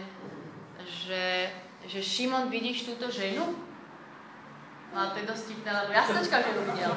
že, 0.86 1.24
že 1.90 1.98
Šimon, 1.98 2.46
vidíš 2.46 2.86
túto 2.86 3.10
ženu? 3.10 3.69
No 4.90 5.14
to 5.14 5.22
je 5.22 5.26
dosť 5.30 5.42
vtipné, 5.46 5.70
lebo 5.70 5.90
jasnočka, 5.94 6.42
že 6.42 6.50
ho 6.50 6.62
videl. 6.66 6.92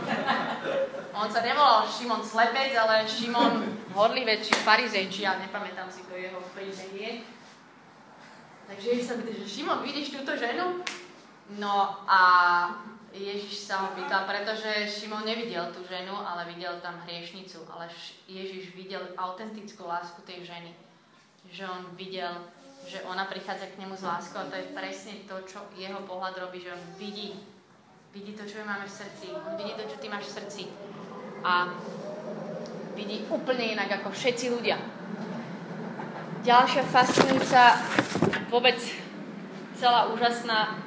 On 1.14 1.30
sa 1.30 1.46
nevolal 1.46 1.86
Šimon 1.86 2.26
Slepec, 2.26 2.74
ale 2.74 3.06
Šimon 3.06 3.70
Horlivec, 3.94 4.42
či 4.42 4.54
Farizej, 4.66 5.14
či 5.14 5.30
ja 5.30 5.38
nepamätám 5.38 5.86
si 5.94 6.02
to 6.10 6.18
jeho 6.18 6.42
príbeh 6.58 6.90
je. 6.90 7.12
Takže 8.66 8.86
Ježiš 8.90 9.06
sa 9.06 9.14
pýta, 9.22 9.34
že 9.38 9.46
Šimon, 9.46 9.86
vidíš 9.86 10.18
túto 10.18 10.34
ženu? 10.34 10.82
No 11.62 12.02
a 12.10 12.22
Ježiš 13.14 13.70
sa 13.70 13.86
ho 13.86 13.94
pýta, 13.94 14.26
pretože 14.26 14.90
Šimon 14.90 15.22
nevidel 15.22 15.70
tú 15.70 15.86
ženu, 15.86 16.18
ale 16.18 16.50
videl 16.50 16.82
tam 16.82 16.98
hriešnicu. 17.06 17.62
Ale 17.70 17.94
Ježiš 18.26 18.74
videl 18.74 19.06
autentickú 19.22 19.86
lásku 19.86 20.18
tej 20.26 20.50
ženy. 20.50 20.74
Že 21.54 21.64
on 21.70 21.82
videl, 21.94 22.42
že 22.90 23.06
ona 23.06 23.30
prichádza 23.30 23.70
k 23.70 23.78
nemu 23.86 23.94
s 23.94 24.02
láskou 24.02 24.42
a 24.42 24.50
to 24.50 24.58
je 24.58 24.74
presne 24.74 25.14
to, 25.30 25.38
čo 25.46 25.62
jeho 25.78 26.02
pohľad 26.10 26.42
robí, 26.42 26.66
že 26.66 26.74
on 26.74 26.84
vidí 26.98 27.53
Vidí 28.14 28.38
to, 28.38 28.46
čo 28.46 28.62
my 28.62 28.78
máme 28.78 28.86
v 28.86 28.94
srdci. 28.94 29.26
On 29.34 29.58
vidí 29.58 29.74
to, 29.74 29.90
čo 29.90 29.98
ty 29.98 30.06
máš 30.06 30.30
v 30.30 30.36
srdci. 30.38 30.64
A 31.42 31.74
vidí 32.94 33.26
úplne 33.26 33.74
inak 33.74 33.90
ako 33.90 34.14
všetci 34.14 34.54
ľudia. 34.54 34.78
Ďalšia 36.46 36.86
fascinujúca, 36.94 37.74
vôbec 38.54 38.78
celá 39.74 40.14
úžasná 40.14 40.78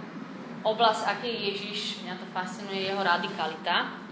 oblasť, 0.62 1.03
aký 1.03 1.27
je 1.27 1.41
Ježiš, 1.51 1.81
mňa 2.07 2.15
to 2.15 2.27
fascinuje, 2.31 2.87
jeho 2.87 3.03
radikalita. 3.03 4.07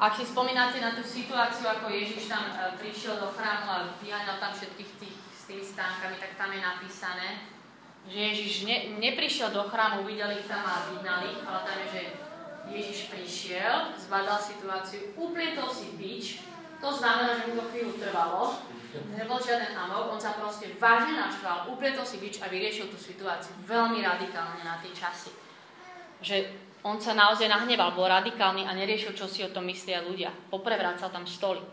Ak 0.00 0.16
si 0.16 0.24
spomínate 0.24 0.80
na 0.80 0.96
tú 0.96 1.04
situáciu, 1.04 1.68
ako 1.68 1.92
Ježiš 1.92 2.32
tam 2.32 2.48
e, 2.48 2.80
prišiel 2.80 3.20
do 3.20 3.28
chrámu 3.28 3.68
a 3.68 3.92
vyháňal 4.00 4.40
tam 4.40 4.56
všetkých 4.56 4.90
tých 5.04 5.16
s 5.36 5.42
tými 5.52 5.60
stánkami, 5.60 6.16
tak 6.16 6.40
tam 6.40 6.48
je 6.48 6.60
napísané, 6.64 7.28
že 8.08 8.18
Ježiš 8.20 8.68
ne, 8.68 8.76
neprišiel 9.00 9.48
do 9.50 9.64
chrámu, 9.68 10.04
videli 10.04 10.40
ich 10.40 10.48
tam 10.48 10.60
a 10.60 10.92
vyhnali, 10.92 11.40
ale 11.44 11.60
tam 11.64 11.76
je, 11.80 11.86
že 11.88 12.02
Ježiš 12.68 12.98
prišiel, 13.12 13.96
zvládal 13.96 14.40
situáciu, 14.40 15.12
uplietol 15.16 15.68
si 15.68 15.92
bič, 15.96 16.44
to 16.80 16.88
znamená, 16.92 17.36
že 17.40 17.48
mu 17.48 17.60
to 17.60 17.64
chvíľu 17.72 17.92
trvalo, 17.96 18.60
nebol 19.16 19.40
žiaden 19.40 19.72
amok, 19.72 20.14
on 20.14 20.20
sa 20.20 20.36
proste 20.36 20.76
vážne 20.76 21.16
naštval, 21.16 21.68
uplietol 21.72 22.04
si 22.04 22.20
bič 22.20 22.38
a 22.44 22.48
vyriešil 22.52 22.92
tú 22.92 22.98
situáciu 23.00 23.56
veľmi 23.64 24.04
radikálne 24.04 24.60
na 24.62 24.78
tie 24.84 24.92
časy. 24.92 25.32
Že 26.20 26.36
on 26.84 27.00
sa 27.00 27.16
naozaj 27.16 27.48
nahneval, 27.48 27.96
bol 27.96 28.04
radikálny 28.04 28.68
a 28.68 28.76
neriešil, 28.76 29.16
čo 29.16 29.24
si 29.24 29.40
o 29.40 29.48
tom 29.48 29.64
myslia 29.72 30.04
ľudia. 30.04 30.28
Poprevrácal 30.52 31.08
tam 31.08 31.24
stoly. 31.24 31.64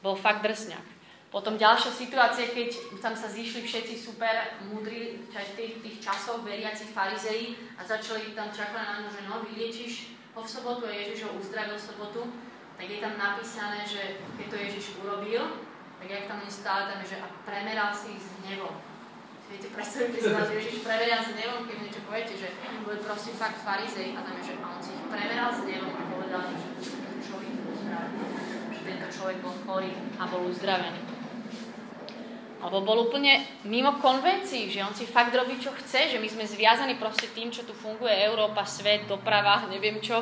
Bol 0.00 0.14
fakt 0.14 0.46
drsňak. 0.46 0.99
Potom 1.30 1.54
ďalšia 1.54 1.94
situácia, 1.94 2.50
keď 2.50 2.98
tam 2.98 3.14
sa 3.14 3.30
zišli 3.30 3.62
všetci 3.62 3.94
super 3.94 4.58
múdri 4.66 5.22
v 5.30 5.54
tých, 5.54 5.78
tých 5.78 5.96
časoch, 6.02 6.42
veriaci 6.42 6.90
farizei 6.90 7.54
a 7.78 7.86
začali 7.86 8.34
tam 8.34 8.50
čakať 8.50 8.74
na 8.74 9.06
ňu, 9.06 9.08
že 9.14 9.22
no, 9.30 9.38
vyliečiš 9.46 10.18
ho 10.34 10.42
v 10.42 10.50
sobotu 10.50 10.90
a 10.90 10.92
Ježiš 10.94 11.30
ho 11.30 11.38
uzdravil 11.38 11.78
v 11.78 11.86
sobotu, 11.86 12.22
tak 12.74 12.86
je 12.90 12.98
tam 12.98 13.14
napísané, 13.14 13.86
že 13.86 14.18
keď 14.42 14.46
to 14.50 14.56
Ježiš 14.58 14.84
urobil, 15.06 15.54
tak 16.02 16.10
jak 16.10 16.26
tam 16.26 16.42
stále 16.50 16.90
tam 16.90 16.98
je, 17.06 17.14
že 17.14 17.22
a 17.22 17.26
premeral 17.46 17.94
si 17.94 18.18
ich 18.18 18.22
s 18.26 18.34
hnevom. 18.42 18.74
Viete, 19.54 19.70
predstavujte 19.70 20.18
si 20.18 20.30
vás, 20.34 20.50
Ježiš 20.50 20.82
premeral 20.82 21.22
s 21.22 21.30
hnevom, 21.30 21.62
keď 21.70 21.76
niečo 21.78 22.02
poviete, 22.10 22.34
že 22.34 22.48
boli 22.82 22.98
prosím 23.06 23.38
fakt 23.38 23.62
farizei 23.62 24.18
a 24.18 24.26
tam 24.26 24.34
je, 24.34 24.50
že 24.50 24.54
a 24.58 24.66
on 24.66 24.82
si 24.82 24.98
ich 24.98 25.06
premeral 25.06 25.54
s 25.54 25.62
hnevom 25.62 25.94
a 25.94 26.02
povedal, 26.10 26.42
že 26.50 26.90
tento 26.90 27.22
človek 27.22 27.54
bol. 27.62 27.74
Že 28.74 28.80
tento 28.82 29.06
človek 29.14 29.36
bol 29.46 29.54
chorý 29.62 29.92
a 30.18 30.22
bol 30.26 30.42
uzdravený. 30.50 31.19
Alebo 32.60 32.84
bol 32.84 33.08
úplne 33.08 33.40
mimo 33.64 33.96
konvencií, 34.04 34.68
že 34.68 34.84
on 34.84 34.92
si 34.92 35.08
fakt 35.08 35.32
robí, 35.32 35.56
čo 35.56 35.72
chce, 35.72 36.12
že 36.12 36.20
my 36.20 36.28
sme 36.28 36.44
zviazaní 36.44 37.00
proste 37.00 37.32
tým, 37.32 37.48
čo 37.48 37.64
tu 37.64 37.72
funguje, 37.72 38.12
Európa, 38.12 38.68
svet, 38.68 39.08
doprava, 39.08 39.64
neviem 39.72 39.96
čo. 40.04 40.20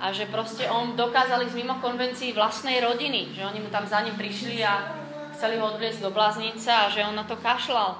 A 0.00 0.12
že 0.12 0.28
proste 0.28 0.68
on 0.68 0.96
dokázali 0.96 1.48
z 1.48 1.56
mimo 1.56 1.80
konvencií 1.80 2.36
vlastnej 2.36 2.84
rodiny, 2.84 3.32
že 3.32 3.44
oni 3.44 3.64
mu 3.64 3.68
tam 3.72 3.88
za 3.88 4.00
ním 4.04 4.16
prišli 4.16 4.60
a 4.60 4.92
chceli 5.36 5.56
ho 5.56 5.72
odviesť 5.72 6.04
do 6.04 6.12
bláznica 6.12 6.88
a 6.88 6.90
že 6.92 7.00
on 7.00 7.16
na 7.16 7.24
to 7.24 7.36
kašľal. 7.40 7.96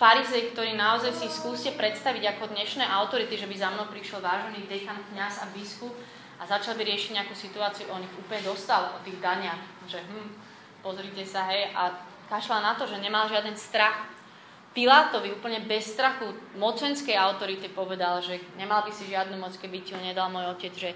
Farizej, 0.00 0.56
ktorý 0.56 0.80
naozaj 0.80 1.12
si 1.12 1.28
skúste 1.28 1.76
predstaviť 1.76 2.24
ako 2.36 2.56
dnešné 2.56 2.88
autority, 2.88 3.36
že 3.36 3.44
by 3.44 3.56
za 3.56 3.68
mnou 3.68 3.84
prišiel 3.92 4.24
vážený 4.24 4.64
dekan, 4.64 4.96
kňaz 5.12 5.44
a 5.44 5.52
biskup 5.52 5.92
a 6.40 6.48
začal 6.48 6.72
by 6.80 6.88
riešiť 6.88 7.20
nejakú 7.20 7.36
situáciu, 7.36 7.92
on 7.92 8.00
ich 8.00 8.16
úplne 8.16 8.40
dostal 8.40 8.96
o 8.96 8.98
tých 9.04 9.20
daniach, 9.20 9.60
že 9.84 10.00
hm, 10.00 10.28
pozrite 10.80 11.20
sa, 11.28 11.44
hej, 11.52 11.68
a 11.76 11.92
kašľa 12.30 12.58
na 12.62 12.72
to, 12.78 12.86
že 12.86 13.02
nemal 13.02 13.26
žiaden 13.26 13.58
strach. 13.58 14.06
Pilátovi 14.70 15.34
úplne 15.34 15.66
bez 15.66 15.90
strachu 15.90 16.30
mocenskej 16.54 17.18
autority 17.18 17.66
povedal, 17.74 18.22
že 18.22 18.38
nemal 18.54 18.86
by 18.86 18.94
si 18.94 19.10
žiadnu 19.10 19.34
moc, 19.34 19.50
keby 19.58 19.82
ti 19.82 19.98
ho 19.98 20.00
nedal 20.00 20.30
môj 20.30 20.54
otec, 20.54 20.70
že, 20.78 20.94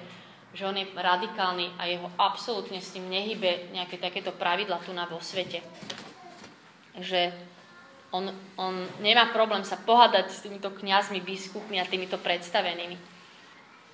že 0.54 0.62
on 0.62 0.78
je 0.78 0.86
radikálny 0.94 1.74
a 1.74 1.90
jeho 1.90 2.06
absolútne 2.14 2.78
s 2.78 2.94
tým 2.94 3.10
nehybe 3.10 3.74
nejaké 3.74 3.98
takéto 3.98 4.30
pravidla 4.30 4.78
tu 4.86 4.94
na 4.94 5.10
vo 5.10 5.18
svete. 5.18 5.58
Že 6.94 7.34
on, 8.14 8.30
on 8.54 8.86
nemá 9.02 9.34
problém 9.34 9.66
sa 9.66 9.74
pohádať 9.74 10.30
s 10.30 10.46
týmito 10.46 10.70
kňazmi, 10.70 11.18
biskupmi 11.18 11.82
a 11.82 11.90
týmito 11.90 12.14
predstavenými. 12.22 12.94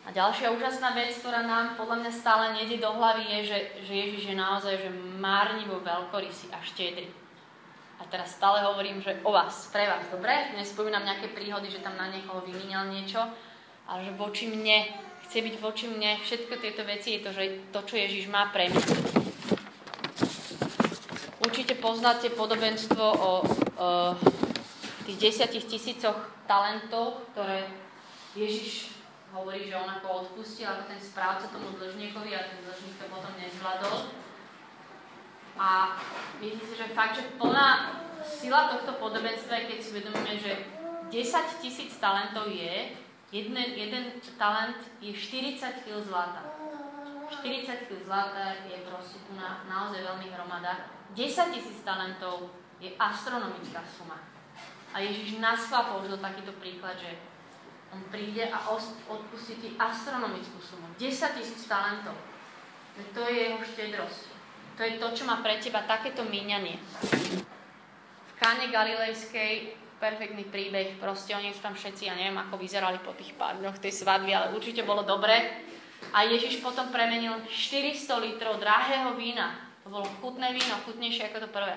A 0.05 0.13
ďalšia 0.13 0.53
úžasná 0.53 0.93
vec, 0.93 1.17
ktorá 1.21 1.45
nám 1.45 1.77
podľa 1.81 2.05
mňa 2.05 2.13
stále 2.13 2.45
nejde 2.57 2.81
do 2.85 2.93
hlavy, 2.93 3.25
je, 3.41 3.41
že, 3.49 3.59
že 3.89 3.93
Ježiš 3.97 4.23
je 4.33 4.37
naozaj 4.37 4.75
že 4.77 4.91
márnivo 5.17 5.81
veľkorysý 5.81 6.53
a 6.53 6.61
štedrý. 6.61 7.20
A 8.01 8.09
teraz 8.09 8.33
stále 8.33 8.65
hovorím, 8.65 9.05
že 9.05 9.21
o 9.29 9.33
vás, 9.33 9.69
pre 9.69 9.85
vás, 9.85 10.09
dobre? 10.09 10.33
Nespomínam 10.57 11.05
nejaké 11.05 11.29
príhody, 11.37 11.69
že 11.69 11.85
tam 11.85 12.01
na 12.01 12.09
niekoho 12.09 12.41
vymínal 12.49 12.89
niečo, 12.89 13.21
ale 13.85 14.09
že 14.09 14.17
voči 14.17 14.49
mne, 14.49 14.89
chce 15.29 15.45
byť 15.45 15.55
voči 15.61 15.85
mne, 15.93 16.17
všetko 16.25 16.55
tieto 16.65 16.81
veci 16.89 17.21
je 17.21 17.21
to, 17.21 17.31
že 17.37 17.45
to, 17.69 17.81
čo 17.85 17.95
Ježiš 18.01 18.33
má 18.33 18.49
pre 18.49 18.73
mňa. 18.73 18.87
Určite 21.45 21.77
poznáte 21.77 22.33
podobenstvo 22.33 23.05
o, 23.05 23.15
o 23.21 23.31
tých 25.05 25.21
desiatich 25.21 25.69
tisícoch 25.69 26.17
talentov, 26.49 27.21
ktoré 27.37 27.69
Ježiš 28.33 28.97
hovorí, 29.37 29.69
že 29.69 29.77
on 29.77 29.89
ako 30.01 30.25
odpustil, 30.25 30.73
ako 30.73 30.89
ten 30.89 31.01
správca 31.05 31.53
tomu 31.53 31.77
dlžníkovi 31.77 32.33
a 32.33 32.49
ten 32.49 32.65
dlžník 32.65 32.97
to 32.97 33.05
potom 33.13 33.33
nezvládol 33.37 34.09
a 35.61 35.93
myslím 36.41 36.65
si, 36.65 36.77
že 36.77 36.97
fakt, 36.97 37.21
že 37.21 37.37
plná 37.37 38.01
sila 38.25 38.73
tohto 38.73 38.97
podobenstva 38.97 39.61
je, 39.61 39.69
keď 39.69 39.79
si 39.85 39.91
uvedomíme, 39.93 40.35
že 40.41 40.53
10 41.13 41.61
tisíc 41.61 41.93
talentov 42.01 42.49
je, 42.49 42.97
jeden, 43.29 43.57
jeden 43.77 44.05
talent 44.41 44.81
je 45.05 45.13
40 45.13 45.85
kg 45.85 46.01
zlata. 46.01 46.41
40 47.29 47.93
kg 47.93 48.01
zlata 48.09 48.57
je 48.73 48.79
proste 48.89 49.21
na, 49.37 49.61
naozaj 49.69 50.01
veľmi 50.01 50.33
hromada. 50.33 50.89
10 51.13 51.29
tisíc 51.53 51.85
talentov 51.85 52.49
je 52.81 52.97
astronomická 52.97 53.85
suma. 53.85 54.17
A 54.97 55.05
Ježiš 55.05 55.37
naschvál 55.45 55.93
použil 55.93 56.17
takýto 56.17 56.57
príklad, 56.57 56.97
že 56.97 57.21
on 57.93 58.01
príde 58.09 58.49
a 58.49 58.65
odpustí 59.13 59.61
ti 59.61 59.69
astronomickú 59.77 60.57
sumu. 60.57 60.89
10 60.97 61.37
tisíc 61.37 61.69
talentov. 61.69 62.17
To 62.97 63.21
je 63.29 63.37
jeho 63.37 63.61
štedrosť. 63.61 64.40
To 64.77 64.81
je 64.87 64.99
to, 65.01 65.09
čo 65.17 65.25
má 65.25 65.41
pre 65.41 65.59
teba 65.59 65.83
takéto 65.89 66.23
míňanie. 66.25 66.79
V 68.27 68.33
Káne 68.39 68.69
Galilejskej 68.73 69.81
perfektný 70.01 70.49
príbeh, 70.49 70.97
proste 70.97 71.37
oni 71.37 71.53
sú 71.53 71.61
tam 71.61 71.77
všetci, 71.77 72.09
ja 72.09 72.17
neviem, 72.17 72.41
ako 72.41 72.57
vyzerali 72.57 72.97
po 73.05 73.13
tých 73.13 73.37
pár 73.37 73.61
dňoch 73.61 73.77
tej 73.79 73.93
svadby, 73.93 74.33
ale 74.33 74.57
určite 74.57 74.81
bolo 74.81 75.05
dobre. 75.05 75.61
A 76.17 76.25
Ježiš 76.25 76.65
potom 76.65 76.89
premenil 76.89 77.45
400 77.45 78.09
litrov 78.25 78.57
drahého 78.57 79.13
vína. 79.21 79.61
To 79.85 79.93
bolo 79.93 80.09
chutné 80.25 80.57
víno, 80.57 80.81
chutnejšie 80.89 81.29
ako 81.29 81.45
to 81.45 81.49
prvé. 81.53 81.77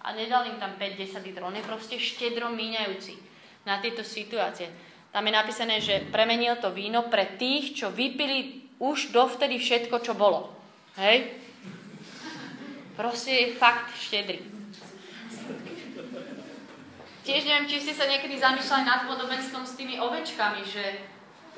A 0.00 0.16
nedal 0.16 0.48
im 0.48 0.56
tam 0.56 0.80
5-10 0.80 1.20
litrov. 1.28 1.52
On 1.52 1.58
je 1.60 1.68
proste 1.68 2.00
štedro 2.00 2.48
míňajúci 2.48 3.20
na 3.68 3.76
tieto 3.84 4.00
situácie. 4.00 4.72
Tam 5.12 5.24
je 5.28 5.32
napísané, 5.36 5.84
že 5.84 6.08
premenil 6.08 6.56
to 6.56 6.72
víno 6.72 7.12
pre 7.12 7.36
tých, 7.36 7.76
čo 7.76 7.92
vypili 7.92 8.64
už 8.80 9.12
dovtedy 9.12 9.60
všetko, 9.60 10.00
čo 10.00 10.16
bolo. 10.16 10.56
Hej? 10.96 11.36
Proste 12.98 13.30
je 13.30 13.46
fakt 13.54 13.94
štedrý. 13.94 14.42
Tiež 17.22 17.46
neviem, 17.46 17.70
či 17.70 17.78
ste 17.78 17.94
sa 17.94 18.10
niekedy 18.10 18.34
zamýšľali 18.42 18.82
nad 18.82 19.06
podobenstvom 19.06 19.62
s 19.62 19.78
tými 19.78 20.02
ovečkami, 20.02 20.66
že, 20.66 21.06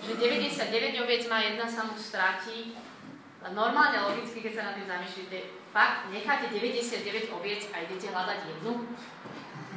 že 0.04 0.12
99 0.20 1.00
oviec 1.00 1.24
má, 1.32 1.40
jedna 1.40 1.64
sa 1.64 1.88
mu 1.88 1.96
stráti. 1.96 2.76
Normálne, 3.56 4.04
logicky, 4.04 4.44
keď 4.44 4.52
sa 4.52 4.62
na 4.68 4.72
tým 4.76 4.84
zamýšľate, 4.84 5.38
fakt 5.72 6.12
necháte 6.12 6.52
99 6.52 7.32
oviec 7.32 7.72
a 7.72 7.88
idete 7.88 8.12
hľadať 8.12 8.40
jednu? 8.44 8.84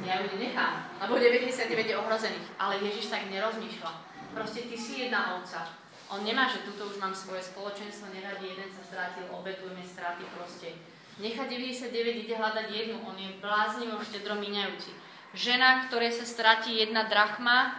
Ja 0.04 0.20
ju 0.20 0.36
nenechám, 0.36 0.84
lebo 1.00 1.16
99 1.16 1.64
je 1.64 1.96
ohrozených. 1.96 2.48
Ale 2.60 2.84
Ježiš 2.84 3.08
tak 3.08 3.32
nerozmýšľa. 3.32 3.92
Proste 4.36 4.68
ty 4.68 4.76
si 4.76 5.08
jedna 5.08 5.40
ovca. 5.40 5.64
On 6.12 6.20
nemá, 6.20 6.44
že 6.44 6.68
tuto 6.68 6.92
už 6.92 7.00
mám 7.00 7.16
svoje 7.16 7.40
spoločenstvo, 7.40 8.12
neradi 8.12 8.52
jeden 8.52 8.68
sa 8.68 8.84
strátil, 8.84 9.24
obetujeme 9.32 9.80
straty 9.80 10.28
proste 10.36 10.76
Nechá 11.22 11.46
99, 11.46 12.26
ide 12.26 12.34
hľadať 12.34 12.66
jednu. 12.74 12.98
On 13.06 13.14
je 13.14 13.30
bláznivo 13.38 14.02
štedro 14.02 14.34
míňajúci. 14.34 14.90
Žena, 15.34 15.86
ktorej 15.86 16.10
sa 16.10 16.26
stratí 16.26 16.74
jedna 16.74 17.06
drachma, 17.06 17.78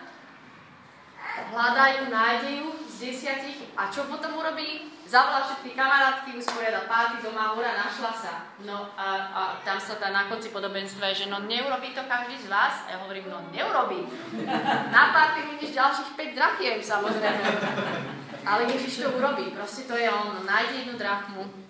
hľadajú, 1.52 2.08
nájdejú 2.08 2.68
z 2.88 2.96
desiatich 3.12 3.60
a 3.76 3.92
čo 3.92 4.08
potom 4.08 4.40
urobí? 4.40 4.92
Zavolá 5.06 5.46
všetky 5.46 5.78
kamarátky, 5.78 6.34
usporiada 6.34 6.90
párty 6.90 7.22
doma, 7.22 7.54
hora, 7.54 7.78
našla 7.78 8.12
sa. 8.16 8.34
No 8.66 8.90
a, 8.98 9.08
a 9.30 9.42
tam 9.62 9.78
sa 9.78 10.02
tá 10.02 10.10
na 10.10 10.26
konci 10.32 10.50
podobenstva 10.50 11.14
je, 11.14 11.28
že 11.28 11.30
no 11.30 11.44
neurobí 11.46 11.94
to 11.94 12.02
každý 12.08 12.40
z 12.40 12.50
vás. 12.50 12.88
A 12.88 12.96
ja 12.96 12.98
hovorím, 13.04 13.30
no 13.30 13.44
neurobí. 13.52 14.02
Na 14.96 15.14
párty 15.14 15.46
budeš 15.46 15.76
ďalších 15.76 16.10
5 16.18 16.40
drachiem 16.40 16.80
samozrejme. 16.82 17.48
Ale 18.48 18.62
Ježiš 18.72 19.06
to 19.06 19.12
urobí, 19.14 19.54
proste 19.54 19.86
to 19.86 19.94
je 19.94 20.08
on, 20.10 20.42
nájde 20.48 20.88
jednu 20.88 20.96
drachmu 20.98 21.65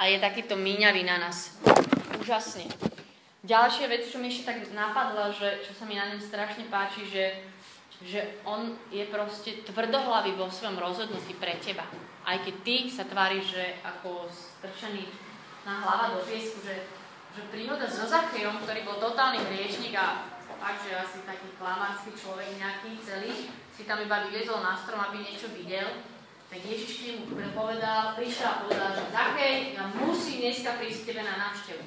a 0.00 0.08
je 0.08 0.16
takýto 0.16 0.56
míňavý 0.56 1.04
na 1.04 1.20
nás. 1.20 1.60
Úžasne. 2.16 2.64
Ďalšia 3.44 3.86
vec, 3.92 4.08
čo 4.08 4.16
mi 4.16 4.32
ešte 4.32 4.48
tak 4.48 4.58
napadla, 4.72 5.28
že, 5.28 5.60
čo 5.60 5.76
sa 5.76 5.84
mi 5.84 6.00
na 6.00 6.08
ňom 6.08 6.20
strašne 6.24 6.64
páči, 6.72 7.04
že 7.04 7.44
že 8.00 8.40
on 8.48 8.80
je 8.88 9.04
proste 9.12 9.60
tvrdohlavý 9.68 10.32
vo 10.32 10.48
svojom 10.48 10.80
rozhodnutí 10.80 11.36
pre 11.36 11.60
teba. 11.60 11.84
Aj 12.24 12.40
keď 12.40 12.54
ty 12.64 12.76
sa 12.88 13.04
tváriš, 13.04 13.60
že 13.60 13.64
ako 13.84 14.24
strčený 14.32 15.04
na 15.68 15.84
hlava 15.84 16.16
do 16.16 16.24
piesku, 16.24 16.64
že, 16.64 16.88
že 17.36 17.44
príhoda 17.52 17.84
so 17.84 18.08
Zachejom, 18.08 18.64
ktorý 18.64 18.88
bol 18.88 18.96
totálny 18.96 19.44
hriešnik 19.52 19.92
a 20.00 20.32
fakt, 20.60 20.88
že 20.88 20.96
asi 20.96 21.20
taký 21.28 21.52
klamársky 21.60 22.16
človek 22.16 22.48
nejaký 22.56 22.96
celý, 23.04 23.52
si 23.68 23.82
tam 23.84 24.00
iba 24.00 24.28
vyliezol 24.28 24.64
na 24.64 24.76
strom, 24.80 25.00
aby 25.00 25.20
niečo 25.20 25.52
videl, 25.52 26.00
tak 26.50 26.66
Ježiš 26.66 26.90
k 26.98 27.02
nemu 27.14 27.54
povedal, 27.54 28.18
prišiel 28.18 28.50
a 28.50 28.60
povedal, 28.66 28.90
že 28.98 29.14
Zachej, 29.14 29.78
ja 29.78 29.86
musím 29.94 30.42
dneska 30.42 30.82
prísť 30.82 30.98
k 31.00 31.08
tebe 31.14 31.22
na 31.22 31.34
návštevu. 31.38 31.82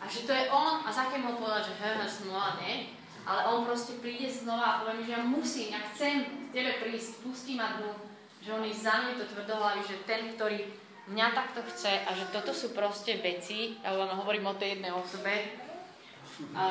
A 0.00 0.04
že 0.04 0.28
to 0.28 0.32
je 0.36 0.44
on, 0.52 0.84
a 0.84 0.88
Zachej 0.92 1.24
mu 1.24 1.40
povedal, 1.40 1.64
že 1.64 1.72
hej, 1.80 1.96
smola, 2.04 2.60
ne? 2.60 2.92
ale 3.24 3.40
on 3.48 3.64
proste 3.64 3.96
príde 4.04 4.28
znova 4.28 4.64
a 4.64 4.78
povie 4.84 5.00
mi, 5.00 5.04
že 5.08 5.16
ja 5.16 5.22
musím, 5.24 5.66
ja 5.72 5.80
chcem 5.92 6.14
k 6.24 6.52
tebe 6.52 6.72
prísť, 6.84 7.24
pustí 7.24 7.56
ma 7.56 7.80
dnu, 7.80 7.92
že 8.44 8.52
on 8.52 8.64
je 8.68 8.76
za 8.76 8.94
mňa 9.00 9.12
to 9.16 9.24
tvrdohlavý, 9.32 9.80
že 9.84 10.04
ten, 10.04 10.28
ktorý 10.36 10.60
mňa 11.08 11.26
takto 11.32 11.60
chce 11.72 12.04
a 12.04 12.10
že 12.12 12.28
toto 12.32 12.52
sú 12.52 12.76
proste 12.76 13.16
veci, 13.20 13.80
ja 13.80 13.96
vám 13.96 14.12
hovorím 14.20 14.52
o 14.52 14.58
tej 14.60 14.76
jednej 14.76 14.92
osobe, 14.92 15.32
a, 16.56 16.66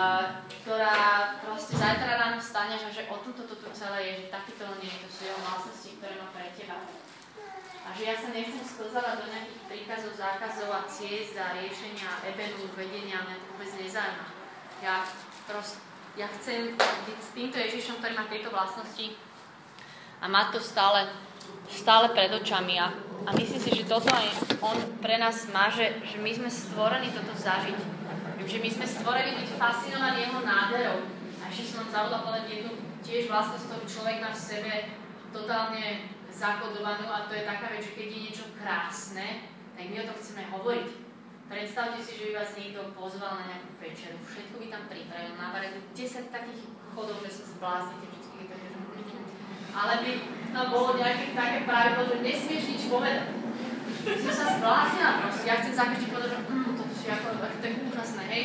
ktorá 0.62 0.98
proste 1.44 1.78
zajtra 1.78 2.20
ráno 2.20 2.38
vstane, 2.42 2.76
že, 2.78 2.90
že 2.92 3.04
o 3.10 3.18
tomto 3.22 3.46
toto 3.46 3.70
celé 3.72 4.00
je, 4.06 4.14
že 4.24 4.34
takýto 4.34 4.66
on 4.66 4.80
je, 4.82 4.90
to 4.90 5.10
sú 5.10 5.22
jeho 5.30 5.40
vlastnosti, 5.46 5.90
ktoré 5.98 6.14
má 6.20 6.28
pre 6.34 6.52
teba. 6.56 6.78
A 7.84 7.88
že 7.96 8.04
ja 8.06 8.16
sa 8.20 8.30
nechcem 8.30 8.62
sklzávať 8.62 9.16
do 9.24 9.32
nejakých 9.34 9.64
príkazov, 9.66 10.14
zákazov 10.14 10.70
a 10.70 10.82
ciest 10.86 11.34
a 11.40 11.58
riešenia, 11.58 12.22
ebenu, 12.28 12.70
vedenia, 12.78 13.26
mňa 13.26 13.38
to 13.42 13.46
vôbec 13.56 13.72
nezaujíma. 13.82 14.28
Ja 14.86 15.04
proste 15.50 15.90
ja 16.20 16.28
chcem 16.36 16.76
byť 16.76 17.20
s 17.24 17.32
týmto 17.32 17.56
Ježišom, 17.56 18.04
ktorý 18.04 18.14
má 18.18 18.28
tieto 18.28 18.52
vlastnosti 18.52 19.16
a 20.20 20.26
má 20.28 20.52
to 20.52 20.60
stále, 20.60 21.08
stále 21.70 22.12
pred 22.12 22.32
očami. 22.34 22.80
A, 22.82 22.94
a 23.28 23.30
myslím 23.36 23.62
si, 23.62 23.70
že 23.74 23.90
toto 23.90 24.10
aj 24.10 24.28
on 24.60 24.78
pre 25.00 25.20
nás 25.22 25.48
má, 25.54 25.70
že, 25.70 26.02
že 26.06 26.18
my 26.20 26.32
sme 26.34 26.50
stvorení 26.50 27.10
toto 27.14 27.34
zažiť. 27.36 27.78
Že 28.50 28.60
my 28.66 28.70
sme 28.74 28.86
stvorení 28.90 29.32
byť 29.38 29.50
fascinovaní 29.62 30.26
jeho 30.26 30.42
nádherou. 30.42 31.00
A 31.40 31.44
ešte 31.54 31.70
som 31.70 31.86
vám 31.86 31.94
zavodla 31.94 32.20
povedať 32.26 32.46
jednu 32.50 32.72
tiež 33.06 33.30
vlastnosť, 33.30 33.66
ktorú 33.70 33.84
človek 33.86 34.18
má 34.26 34.34
v 34.34 34.42
sebe 34.42 34.74
totálne 35.30 36.10
zakodovanú 36.34 37.06
a 37.14 37.30
to 37.30 37.38
je 37.38 37.46
taká 37.46 37.70
vec, 37.70 37.86
že 37.86 37.94
keď 37.94 38.08
je 38.10 38.20
niečo 38.26 38.46
krásne, 38.58 39.46
tak 39.78 39.86
my 39.86 39.96
o 40.02 40.08
tom 40.10 40.18
chceme 40.18 40.44
hovoriť 40.50 41.10
Predstavte 41.50 41.98
si, 42.06 42.14
že 42.14 42.30
by 42.30 42.46
vás 42.46 42.54
niekto 42.54 42.94
pozval 42.94 43.42
na 43.42 43.50
nejakú 43.50 43.74
večeru, 43.82 44.22
všetko 44.22 44.62
by 44.62 44.68
tam 44.70 44.86
pripravil, 44.86 45.34
navarili 45.34 45.82
10 45.98 46.30
takých 46.30 46.62
chodov, 46.94 47.26
že 47.26 47.42
sa 47.42 47.44
zbláznite 47.58 48.06
vždy, 48.06 48.28
keď 48.38 48.46
to 48.54 48.54
je, 48.54 49.18
ale 49.74 49.94
by 50.02 50.12
tam 50.50 50.66
bolo 50.74 50.98
nejaké 50.98 51.38
také 51.38 51.60
pravidlo, 51.66 52.04
že 52.10 52.18
nesmieš 52.26 52.64
nič 52.70 52.82
povedať. 52.90 53.30
Som 54.00 54.34
sa 54.34 54.46
zbláznila 54.58 55.12
proste, 55.22 55.46
ja 55.46 55.60
chcem 55.62 55.76
za 55.76 55.86
povedať, 55.92 56.30
že 56.34 56.40
mm, 56.48 56.74
toto 56.74 56.94
si 56.96 57.06
ako, 57.12 57.28
to 57.38 57.66
je 57.68 57.74
úžasné, 57.92 58.24
hej. 58.32 58.44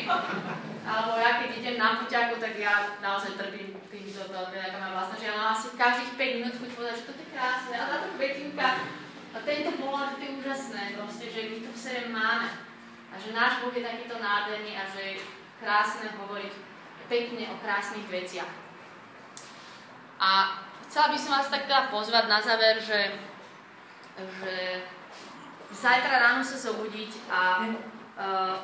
Alebo 0.85 1.17
ja 1.17 1.41
keď 1.41 1.49
idem 1.57 1.77
na 1.81 1.97
puťaku, 1.97 2.37
tak 2.37 2.53
ja 2.61 2.93
naozaj 3.01 3.39
trpím 3.39 3.73
tým, 3.89 4.05
že 4.05 4.29
to 4.29 4.37
je 4.53 4.59
taká 4.61 4.77
má 4.77 4.89
vlastná, 4.93 5.15
že 5.17 5.27
ja 5.31 5.33
mám 5.33 5.57
asi 5.57 5.73
každých 5.73 6.13
5 6.13 6.37
minút 6.37 6.55
chuť 6.61 6.71
povedať, 6.77 6.95
že 7.01 7.07
toto 7.09 7.21
je 7.25 7.33
krásne, 7.33 7.73
a 7.73 7.85
táto 7.89 8.07
kvetinka, 8.13 8.67
a 9.35 9.37
tento 9.43 9.71
pohľad, 9.81 10.15
to 10.15 10.23
je 10.23 10.37
úžasné, 10.39 10.81
proste, 10.95 11.25
že 11.27 11.41
my 11.51 11.57
to 11.65 11.71
v 11.73 11.83
sebe 11.83 12.03
máme. 12.13 12.47
A 13.11 13.13
že 13.19 13.29
náš 13.31 13.63
Boh 13.63 13.71
je 13.71 13.83
takýto 13.83 14.15
nádherný 14.19 14.75
a 14.75 14.83
že 14.91 15.01
je 15.01 15.15
krásne 15.59 16.07
hovoriť 16.19 16.53
pekne 17.07 17.43
o 17.51 17.55
krásnych 17.63 18.07
veciach. 18.11 18.51
A 20.19 20.63
chcela 20.95 21.11
by 21.11 21.19
som 21.19 21.35
vás 21.35 21.51
tak 21.51 21.67
teda 21.67 21.91
pozvať 21.91 22.31
na 22.31 22.39
záver, 22.39 22.79
že, 22.79 23.19
že 24.15 24.55
zajtra 25.75 26.23
ráno 26.23 26.39
sa 26.39 26.55
zobudiť 26.55 27.11
a 27.27 27.67
uh, 27.67 28.63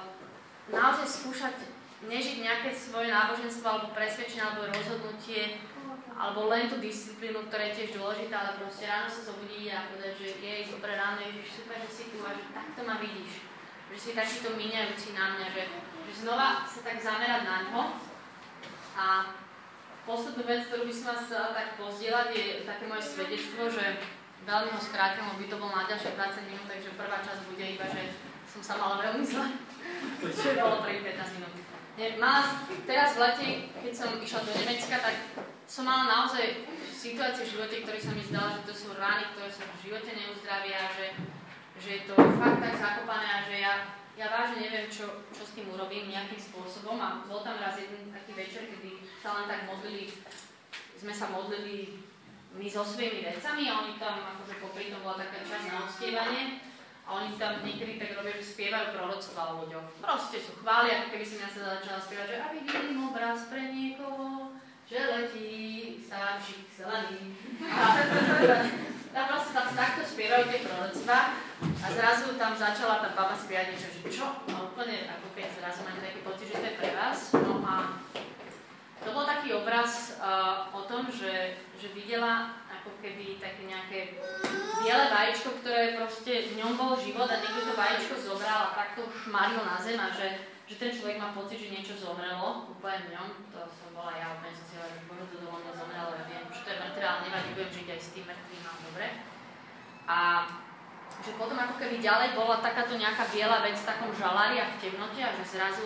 naozaj 0.72 1.12
skúšať 1.12 1.60
nežiť 2.08 2.40
nejaké 2.40 2.72
svoje 2.72 3.12
náboženstvo 3.12 3.68
alebo 3.68 3.92
presvedčenie 3.92 4.48
alebo 4.48 4.64
rozhodnutie 4.72 5.60
alebo 6.16 6.48
len 6.48 6.72
tú 6.72 6.80
disciplínu, 6.80 7.52
ktorá 7.52 7.68
je 7.68 7.84
tiež 7.84 8.00
dôležitá, 8.00 8.40
ale 8.40 8.64
proste 8.64 8.88
ráno 8.88 9.12
sa 9.12 9.28
zobudiť 9.28 9.68
a 9.76 9.92
povedať, 9.92 10.14
že 10.24 10.28
jej, 10.40 10.72
dobré 10.72 10.96
ráno, 10.96 11.20
Ježiš, 11.20 11.60
super, 11.60 11.84
že 11.84 11.92
si 11.92 12.16
tu 12.16 12.24
a 12.24 12.32
že 12.32 12.48
takto 12.56 12.88
ma 12.88 12.96
vidíš 12.96 13.44
že 13.92 14.00
si 14.00 14.10
takýto 14.16 14.56
míňajúci 14.56 15.20
na 15.20 15.36
mňa, 15.36 15.52
že, 15.52 15.64
že 16.08 16.14
znova 16.24 16.64
sa 16.64 16.80
tak 16.80 16.96
zamerať 16.96 17.44
na 17.44 17.58
ňo. 17.68 17.84
A 18.96 19.36
poslednú 20.12 20.44
vec, 20.44 20.68
ktorú 20.68 20.84
by 20.84 20.94
som 20.94 21.08
vás 21.16 21.22
chcela 21.24 21.56
tak 21.56 21.80
pozdieľať, 21.80 22.28
je 22.36 22.46
také 22.68 22.84
moje 22.92 23.04
svedectvo, 23.08 23.72
že 23.72 24.04
veľmi 24.44 24.70
ho 24.76 24.82
skrátim, 24.84 25.24
by 25.24 25.46
to 25.48 25.56
bol 25.56 25.72
na 25.72 25.88
ďalšie 25.88 26.12
20 26.20 26.50
minút, 26.52 26.68
takže 26.68 27.00
prvá 27.00 27.18
časť 27.24 27.42
bude 27.48 27.66
iba, 27.66 27.88
že 27.88 28.04
som 28.44 28.60
sa 28.60 28.76
mala 28.76 29.00
veľmi 29.00 29.24
zle, 29.24 29.48
čo 30.28 30.60
bolo 30.60 30.84
prvých 30.84 31.16
15 31.16 31.36
minút. 31.40 31.54
Mala, 32.20 32.42
teraz 32.84 33.16
v 33.16 33.22
lete, 33.24 33.48
keď 33.80 33.94
som 33.96 34.10
išla 34.20 34.42
do 34.44 34.52
Nemecka, 34.52 34.96
tak 35.00 35.16
som 35.64 35.88
mala 35.88 36.04
naozaj 36.10 36.68
situácie 36.92 37.48
v 37.48 37.52
živote, 37.56 37.76
ktoré 37.88 38.00
sa 38.02 38.12
mi 38.12 38.24
zdala, 38.26 38.60
že 38.60 38.68
to 38.68 38.74
sú 38.76 38.88
rány, 39.00 39.32
ktoré 39.32 39.48
sa 39.48 39.64
v 39.64 39.80
živote 39.80 40.12
neuzdravia, 40.12 40.92
že 40.92 41.08
že 41.82 41.90
je 41.98 42.02
to 42.06 42.14
fakt 42.14 42.62
tak 42.62 42.78
zakopané 42.78 43.26
a 43.26 43.40
že 43.42 43.58
ja, 43.58 43.74
ja 44.14 44.30
vážne 44.30 44.70
neviem, 44.70 44.86
čo, 44.86 45.26
čo 45.34 45.42
s 45.42 45.58
tým 45.58 45.74
urobím 45.74 46.14
nejakým 46.14 46.38
spôsobom. 46.38 47.02
A 47.02 47.26
bol 47.26 47.42
tam 47.42 47.58
raz 47.58 47.74
jeden 47.82 48.14
taký 48.14 48.38
večer, 48.38 48.70
kedy 48.70 49.01
sa 49.22 49.38
len 49.38 49.46
tak 49.46 49.70
modlili, 49.70 50.10
sme 50.98 51.14
sa 51.14 51.30
modlili 51.30 52.02
my 52.58 52.68
so 52.68 52.82
svojimi 52.82 53.22
vecami 53.22 53.70
a 53.70 53.86
oni 53.86 53.94
tam, 54.02 54.18
akože 54.36 54.60
popri 54.60 54.90
tom 54.90 55.06
bola 55.06 55.22
taká 55.22 55.46
časť 55.46 55.66
na 55.70 55.78
odstievanie 55.86 56.44
a 57.06 57.10
oni 57.22 57.30
tam 57.38 57.62
niekedy 57.62 58.02
tak 58.02 58.18
robia, 58.18 58.36
že 58.42 58.58
spievajú 58.58 58.98
proroctva 58.98 59.42
o 59.54 59.54
ľuďoch. 59.64 59.88
Proste 60.02 60.38
sú 60.42 60.52
chváli, 60.60 60.90
ako 60.92 61.08
keby 61.14 61.26
som 61.26 61.38
ja 61.38 61.50
sa 61.54 61.62
začala 61.78 62.00
spievať, 62.02 62.28
že 62.28 62.38
a 62.42 62.48
vidím 62.50 62.98
obraz 63.08 63.46
pre 63.48 63.62
niekoho, 63.72 64.58
že 64.90 65.00
letí 65.00 65.52
sáčik 66.04 66.66
zelený. 66.76 67.38
A 69.14 69.24
proste 69.32 69.52
tam 69.54 69.68
takto 69.72 70.02
spievajú 70.04 70.44
tie 70.50 70.60
proroctva 70.66 71.18
a 71.62 71.88
zrazu 71.94 72.36
tam 72.36 72.54
začala 72.58 73.06
tá 73.06 73.16
baba 73.16 73.38
spievať 73.38 73.70
niečo, 73.70 73.90
že 73.96 74.02
čo? 74.12 74.28
A 74.50 74.56
úplne 74.66 75.08
ako 75.08 75.32
keď 75.38 75.62
zrazu 75.62 75.88
máte 75.88 76.04
taký 76.04 76.20
pocit, 76.26 76.52
že 76.52 76.60
to 76.60 76.68
je 76.68 76.80
pre 76.80 76.92
vás. 77.00 77.32
No 77.38 77.64
a 77.64 78.02
to 79.02 79.10
bol 79.10 79.26
taký 79.26 79.58
obraz 79.58 80.22
uh, 80.22 80.70
o 80.70 80.86
tom, 80.86 81.10
že, 81.10 81.58
že 81.78 81.90
videla 81.98 82.62
ako 82.70 82.98
keby 83.02 83.42
také 83.42 83.66
nejaké 83.66 84.00
biele 84.82 85.06
vajíčko, 85.10 85.62
ktoré 85.62 85.98
proste 85.98 86.54
v 86.54 86.62
ňom 86.62 86.78
bol 86.78 86.94
život 86.98 87.30
a 87.30 87.42
niekto 87.42 87.66
to 87.66 87.74
vajíčko 87.78 88.16
zobral 88.18 88.70
a 88.70 88.78
takto 88.78 89.06
šmaril 89.10 89.62
na 89.66 89.78
zem 89.82 89.98
a 89.98 90.10
že, 90.14 90.50
že 90.70 90.76
ten 90.78 90.94
človek 90.94 91.18
má 91.22 91.34
pocit, 91.34 91.62
že 91.62 91.74
niečo 91.74 91.98
zomrelo 91.98 92.70
úplne 92.74 93.10
v 93.10 93.14
ňom. 93.18 93.28
To 93.54 93.60
som 93.70 93.90
bola 93.94 94.18
ja, 94.18 94.38
úplne 94.38 94.54
som 94.54 94.66
si 94.66 94.74
hovorila, 94.78 94.98
že 94.98 95.06
bože, 95.10 95.26
to 95.30 95.38
doma 95.42 95.72
zomrelo, 95.74 96.10
ja 96.18 96.24
viem, 96.26 96.46
že 96.50 96.62
to 96.62 96.70
je 96.70 96.82
mŕtve, 96.82 97.04
ale 97.06 97.20
nevadí, 97.26 97.50
budem 97.58 97.72
žiť 97.74 97.88
aj 97.90 98.00
s 98.02 98.10
tým 98.14 98.26
mŕtvým, 98.30 98.62
no 98.66 98.72
dobre. 98.86 99.08
A 100.10 100.18
že 101.22 101.32
potom 101.38 101.58
ako 101.58 101.76
keby 101.78 102.02
ďalej 102.02 102.34
bola 102.34 102.58
takáto 102.66 102.98
nejaká 102.98 103.30
biela 103.30 103.62
vec 103.62 103.78
v 103.78 103.88
takom 103.90 104.10
žalári 104.14 104.58
a 104.58 104.66
v 104.74 104.80
temnote 104.82 105.22
a 105.22 105.30
že 105.38 105.46
zrazu 105.58 105.86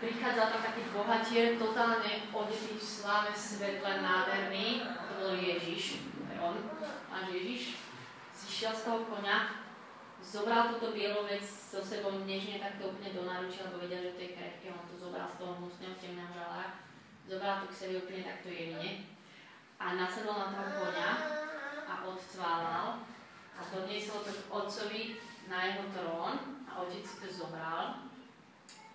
prichádza 0.00 0.52
tam 0.52 0.60
taký 0.60 0.82
bohatier, 0.92 1.56
totálne 1.56 2.28
odetý 2.28 2.76
v 2.76 2.82
sláve, 2.84 3.32
svetle, 3.32 4.04
nádherný, 4.04 4.84
to 4.84 5.12
bol 5.16 5.32
Ježiš, 5.32 6.04
to 6.12 6.30
je 6.32 6.38
on, 6.40 6.56
náš 7.08 7.26
Ježiš, 7.32 7.62
zišiel 8.36 8.72
z 8.76 8.82
toho 8.84 9.08
konia, 9.08 9.56
zobral 10.20 10.68
túto 10.76 10.92
bielú 10.92 11.24
vec 11.24 11.44
so 11.44 11.80
sebou 11.80 12.12
nežne 12.28 12.60
takto 12.60 12.92
úplne 12.92 13.16
do 13.16 13.24
náručia, 13.24 13.72
lebo 13.72 13.80
vedel, 13.80 14.12
že 14.12 14.14
to 14.16 14.20
je 14.20 14.34
krehké, 14.36 14.66
on 14.68 14.84
to 14.84 15.00
zobral 15.00 15.24
z 15.24 15.36
toho 15.40 15.52
hnusného 15.56 15.96
temného 15.96 16.28
žalára, 16.28 16.68
zobral 17.24 17.54
to 17.64 17.66
k 17.72 17.78
sebe 17.78 17.94
úplne 18.04 18.22
takto 18.24 18.48
jemne 18.52 18.90
a 19.80 19.86
nasadol 19.96 20.36
na 20.36 20.48
toho 20.52 20.70
konia 20.84 21.10
a 21.88 21.94
odcválal 22.04 22.86
a 23.56 23.60
doniesol 23.72 24.20
to 24.24 24.32
k 24.32 24.48
otcovi 24.52 25.02
na 25.48 25.72
jeho 25.72 25.84
trón 25.96 26.34
a 26.68 26.84
otec 26.84 27.00
si 27.00 27.16
to 27.16 27.28
zobral 27.32 28.04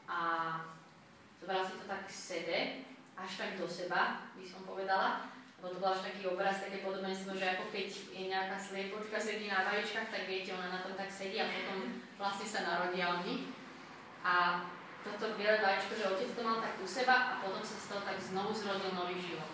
a 0.05 0.19
zobral 1.41 1.65
si 1.65 1.73
to 1.81 1.85
tak 1.89 2.05
k 2.05 2.13
sebe, 2.13 2.57
až 3.17 3.31
tak 3.33 3.57
do 3.57 3.65
seba, 3.65 4.29
by 4.37 4.45
som 4.45 4.61
povedala. 4.61 5.33
Lebo 5.61 5.77
to 5.77 5.81
bol 5.81 5.93
až 5.93 6.05
taký 6.09 6.25
obraz, 6.25 6.57
také 6.57 6.81
podobenstvo, 6.81 7.37
že 7.37 7.53
ako 7.53 7.69
keď 7.69 7.87
je 8.13 8.23
nejaká 8.33 8.57
sliepočka 8.57 9.17
sedí 9.21 9.45
na 9.45 9.65
vajíčkach, 9.65 10.09
tak 10.09 10.25
viete, 10.25 10.57
ona 10.57 10.73
na 10.73 10.81
tom 10.81 10.97
tak 10.97 11.09
sedí 11.09 11.37
a 11.37 11.49
potom 11.49 12.01
vlastne 12.17 12.47
sa 12.49 12.65
narodia 12.65 13.13
oni. 13.21 13.53
A 14.25 14.65
toto 15.05 15.37
biele 15.37 15.61
vajíčko, 15.61 15.93
že 15.97 16.09
otec 16.13 16.29
to 16.33 16.41
mal 16.45 16.61
tak 16.61 16.77
u 16.81 16.85
seba 16.85 17.13
a 17.13 17.33
potom 17.41 17.61
sa 17.61 17.77
z 17.77 17.89
toho 17.93 18.01
tak 18.05 18.17
znovu 18.21 18.53
zrodil 18.53 18.93
nový 18.93 19.17
život. 19.21 19.49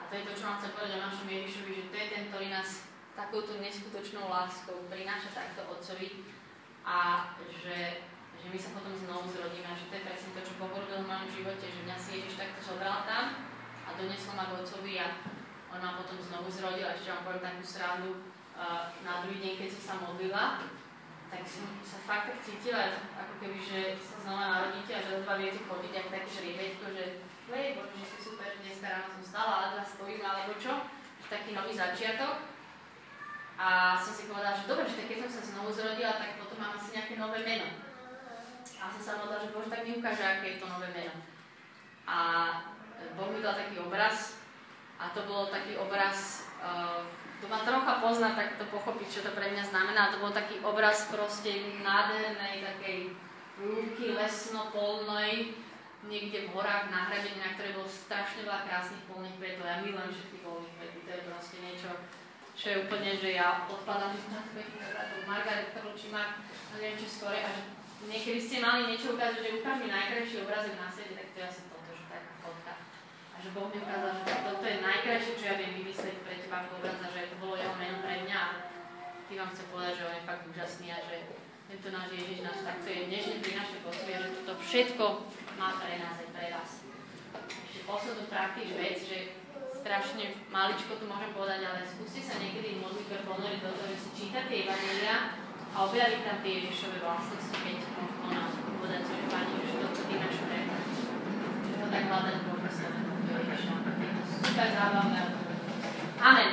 A 0.00 0.08
to 0.08 0.12
je 0.16 0.24
to, 0.24 0.32
čo 0.36 0.44
vám 0.48 0.56
chcem 0.60 0.72
povedať 0.72 0.92
o 1.00 1.04
našom 1.04 1.28
Ježišovi, 1.28 1.70
že 1.72 1.88
to 1.92 1.96
je 1.96 2.06
ten, 2.12 2.22
ktorý 2.28 2.46
nás 2.52 2.68
takouto 3.16 3.56
neskutočnou 3.60 4.28
láskou 4.28 4.84
prináša 4.92 5.32
takto 5.32 5.64
otcovi 5.68 6.28
a 6.84 7.32
že, 7.48 8.04
že 8.42 8.46
my 8.52 8.58
sa 8.58 8.70
potom 8.76 8.92
znovu 8.94 9.26
zrodíme 9.32 9.68
a 9.68 9.74
že 9.76 9.88
to 9.88 9.94
je 9.98 10.06
presne 10.06 10.30
to, 10.36 10.40
čo 10.44 10.52
Boh 10.60 10.72
robil 10.72 11.02
v 11.02 11.08
mojom 11.08 11.28
živote, 11.32 11.66
že 11.66 11.80
mňa 11.84 11.96
si 11.96 12.10
Ježiš 12.20 12.34
takto 12.38 12.60
zobral 12.62 13.02
tam 13.08 13.48
a 13.86 13.88
donesol 13.96 14.34
ma 14.36 14.50
k 14.50 14.56
otcovi 14.60 14.94
a 15.00 15.06
on 15.72 15.80
ma 15.82 15.98
potom 15.98 16.18
znovu 16.20 16.48
zrodil. 16.48 16.86
Ešte 16.88 17.10
vám 17.10 17.22
poviem 17.26 17.42
takú 17.42 17.64
srandu, 17.64 18.10
uh, 18.56 18.92
na 19.04 19.24
druhý 19.24 19.38
deň, 19.42 19.52
keď 19.60 19.68
som 19.76 19.82
sa 19.82 19.94
modlila, 20.00 20.44
tak 21.26 21.42
som 21.42 21.66
sa 21.82 21.98
fakt 22.06 22.30
tak 22.30 22.38
cítila, 22.40 23.02
ako 23.18 23.34
keby, 23.42 23.58
že 23.58 23.78
sa 23.98 24.16
znova 24.22 24.44
narodíte 24.46 24.92
a 24.94 25.02
že 25.02 25.26
dva 25.26 25.34
viete 25.36 25.60
chodiť, 25.66 25.92
ako 25.92 26.08
také 26.14 26.28
žriebeťko, 26.30 26.84
že 26.94 27.04
hej, 27.50 27.68
bože, 27.78 27.94
že 27.98 28.06
si 28.06 28.18
super, 28.22 28.46
že 28.46 28.62
dneska 28.62 28.86
ráno 28.86 29.08
som 29.18 29.22
stala, 29.22 29.52
ale 29.58 29.66
dva 29.74 29.84
stojím, 29.84 30.22
alebo 30.22 30.54
čo, 30.58 30.72
že 31.18 31.26
taký 31.26 31.50
nový 31.54 31.72
začiatok. 31.74 32.46
A 33.56 33.96
som 33.96 34.12
si 34.12 34.28
povedala, 34.28 34.52
že 34.52 34.68
dobre, 34.68 34.84
že 34.84 35.08
keď 35.08 35.18
som 35.26 35.30
sa 35.32 35.42
znovu 35.48 35.72
zrodila, 35.72 36.20
tak 36.20 36.36
potom 36.36 36.60
mám 36.60 36.76
asi 36.76 36.92
nejaké 36.92 37.16
nové 37.16 37.40
meno. 37.40 37.85
A 38.76 38.92
som 38.92 39.00
sa 39.00 39.12
modlila, 39.18 39.44
že 39.44 39.52
Bože, 39.56 39.72
tak 39.72 39.82
mi 39.88 39.96
ukáže, 39.96 40.24
aké 40.24 40.46
je 40.56 40.60
to 40.60 40.66
nové 40.68 40.88
meno. 40.92 41.16
A 42.06 42.18
Boh 43.16 43.32
mi 43.32 43.40
dal 43.40 43.56
taký 43.56 43.80
obraz 43.80 44.38
a 44.96 45.12
to 45.12 45.24
bol 45.28 45.48
taký 45.52 45.76
obraz, 45.76 46.48
uh, 46.60 47.04
to 47.40 47.46
ma 47.52 47.60
trocha 47.64 48.00
pozná, 48.00 48.32
tak 48.32 48.56
to 48.56 48.64
pochopiť, 48.72 49.08
čo 49.12 49.20
to 49.24 49.36
pre 49.36 49.52
mňa 49.52 49.64
znamená. 49.68 50.12
To 50.16 50.24
bol 50.24 50.32
taký 50.32 50.60
obraz 50.64 51.08
proste 51.12 51.80
nádhernej 51.84 52.64
takej 52.64 53.12
lúky 53.60 54.16
lesno-polnej, 54.16 55.56
niekde 56.06 56.48
v 56.48 56.52
horách 56.54 56.88
na 56.92 57.10
hrebení, 57.10 57.40
na 57.40 57.56
ktorej 57.56 57.76
bolo 57.76 57.88
strašne 57.88 58.46
veľa 58.46 58.68
krásnych 58.68 59.04
polných 59.10 59.36
kvetov. 59.40 59.66
Ja 59.66 59.82
milujem 59.82 60.12
všetky 60.12 60.36
polných 60.44 60.74
kvety, 60.76 60.98
to 61.02 61.10
je 61.10 61.22
proste 61.28 61.56
niečo, 61.60 61.90
čo 62.56 62.66
je 62.72 62.76
úplne, 62.88 63.10
že 63.16 63.30
ja 63.36 63.68
odpadám 63.68 64.16
na 64.32 64.40
pekne, 64.54 64.84
Margaret 65.28 65.72
Krlčimák, 65.76 66.40
a 66.40 66.72
neviem 66.78 67.00
čo 67.00 67.08
skore, 67.10 67.42
a 67.42 67.48
že 67.52 67.62
niekedy 68.04 68.38
ste 68.42 68.60
mali 68.60 68.92
niečo 68.92 69.16
ukázať, 69.16 69.40
že 69.40 69.56
ukáž 69.64 69.76
mi 69.80 69.88
najkrajší 69.88 70.44
obrazek 70.44 70.76
na 70.76 70.92
svete, 70.92 71.16
tak 71.16 71.28
to 71.32 71.38
ja 71.40 71.48
som 71.48 71.64
že 73.46 73.54
Boh 73.54 73.70
mi 73.70 73.78
ukázal, 73.78 74.10
že 74.26 74.42
toto 74.42 74.64
je 74.66 74.82
najkrajšie, 74.82 75.38
čo 75.38 75.44
ja 75.46 75.54
viem 75.54 75.78
vymyslieť 75.78 76.18
pre 76.26 76.34
teba 76.34 76.66
v 76.66 76.82
obraza, 76.82 77.06
že 77.14 77.30
to 77.30 77.38
bolo 77.38 77.54
jeho 77.54 77.78
meno 77.78 78.02
pre 78.02 78.26
mňa. 78.26 78.42
Ty 79.30 79.32
vám 79.38 79.50
chcem 79.54 79.66
povedať, 79.70 79.94
že 79.94 80.06
on 80.10 80.14
je 80.18 80.26
fakt 80.26 80.44
úžasný 80.50 80.86
a 80.90 80.98
že 81.06 81.16
tento 81.70 81.88
náš 81.94 82.08
Ježiš 82.10 82.38
nás 82.42 82.58
takto 82.66 82.88
je 82.90 83.06
dnešne 83.06 83.34
pri 83.38 83.52
našej 83.54 83.80
posvie, 83.86 84.14
že 84.18 84.34
toto 84.42 84.52
všetko 84.58 85.04
má 85.62 85.78
pre 85.78 85.94
nás 86.02 86.18
aj 86.18 86.28
pre 86.34 86.46
vás. 86.58 86.70
Ešte 87.70 87.80
poslednú 87.86 88.24
praktič 88.26 88.68
vec, 88.74 88.98
že 89.06 89.18
strašne 89.78 90.24
maličko 90.50 90.98
to 90.98 91.06
môžem 91.06 91.30
povedať, 91.30 91.70
ale 91.70 91.86
skúste 91.86 92.26
sa 92.26 92.42
niekedy 92.42 92.82
modlitbe 92.82 93.30
ponoriť 93.30 93.60
do 93.62 93.70
toho, 93.78 93.86
že 93.94 93.98
si 94.02 94.10
čítate 94.26 94.66
Evangelia 94.66 95.45
a 95.76 95.84
objaviť 95.84 96.20
tam 96.24 96.40
tie 96.40 96.52
Ježišové 96.56 97.04
vlastnosti, 97.04 97.52
keď 97.52 97.76
nám 98.32 98.48
povedať, 98.80 99.02
že 99.12 99.28
Pane 99.28 99.52
Ježiš, 99.60 99.72
toto 99.76 100.00
ty 100.08 100.14
máš 100.16 100.36
pre 100.48 100.60
to 101.76 101.86
tak 101.92 102.04
hľadať 102.08 102.36
Boha 102.48 102.70
Super 104.40 104.68
zábavné. 104.72 105.20
Amen. 106.16 106.52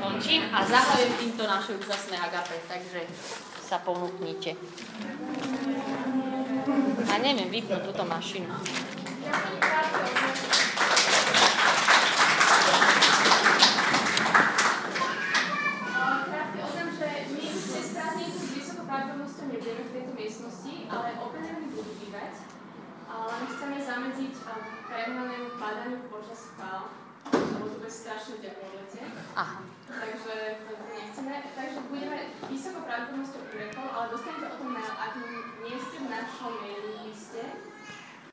Končím 0.00 0.48
a 0.48 0.64
zahajujem 0.64 1.12
týmto 1.20 1.44
naše 1.44 1.76
úžasné 1.76 2.16
agape, 2.16 2.56
takže 2.64 3.04
sa 3.60 3.84
ponúknite. 3.84 4.56
A 7.04 7.14
neviem 7.20 7.52
vypnúť 7.52 7.84
túto 7.84 8.04
mašinu. 8.08 8.48
len 23.24 23.42
chceme 23.48 23.76
zamedziť 23.80 24.34
eh, 24.44 24.52
permanentnému 24.84 25.56
padaniu 25.56 25.98
počas 26.12 26.52
chvál, 26.52 26.92
lebo 27.32 27.64
to 27.72 27.76
bude 27.80 27.90
strašne 27.90 28.36
teplo 28.44 28.66
Takže 29.86 30.34
to 30.66 30.72
nechceme. 30.92 31.34
Takže 31.56 31.78
budeme 31.88 32.18
vysokou 32.50 32.82
pravdepodobnosťou 32.84 33.42
urekol, 33.54 33.86
ale 33.94 34.06
dostanete 34.12 34.46
o 34.50 34.56
tom 34.58 34.70
mail, 34.74 34.92
ak 34.98 35.12
nie 35.62 35.76
ste 35.78 35.96
v 36.02 36.06
našom 36.10 36.52
mailing 36.60 37.00
liste, 37.06 37.42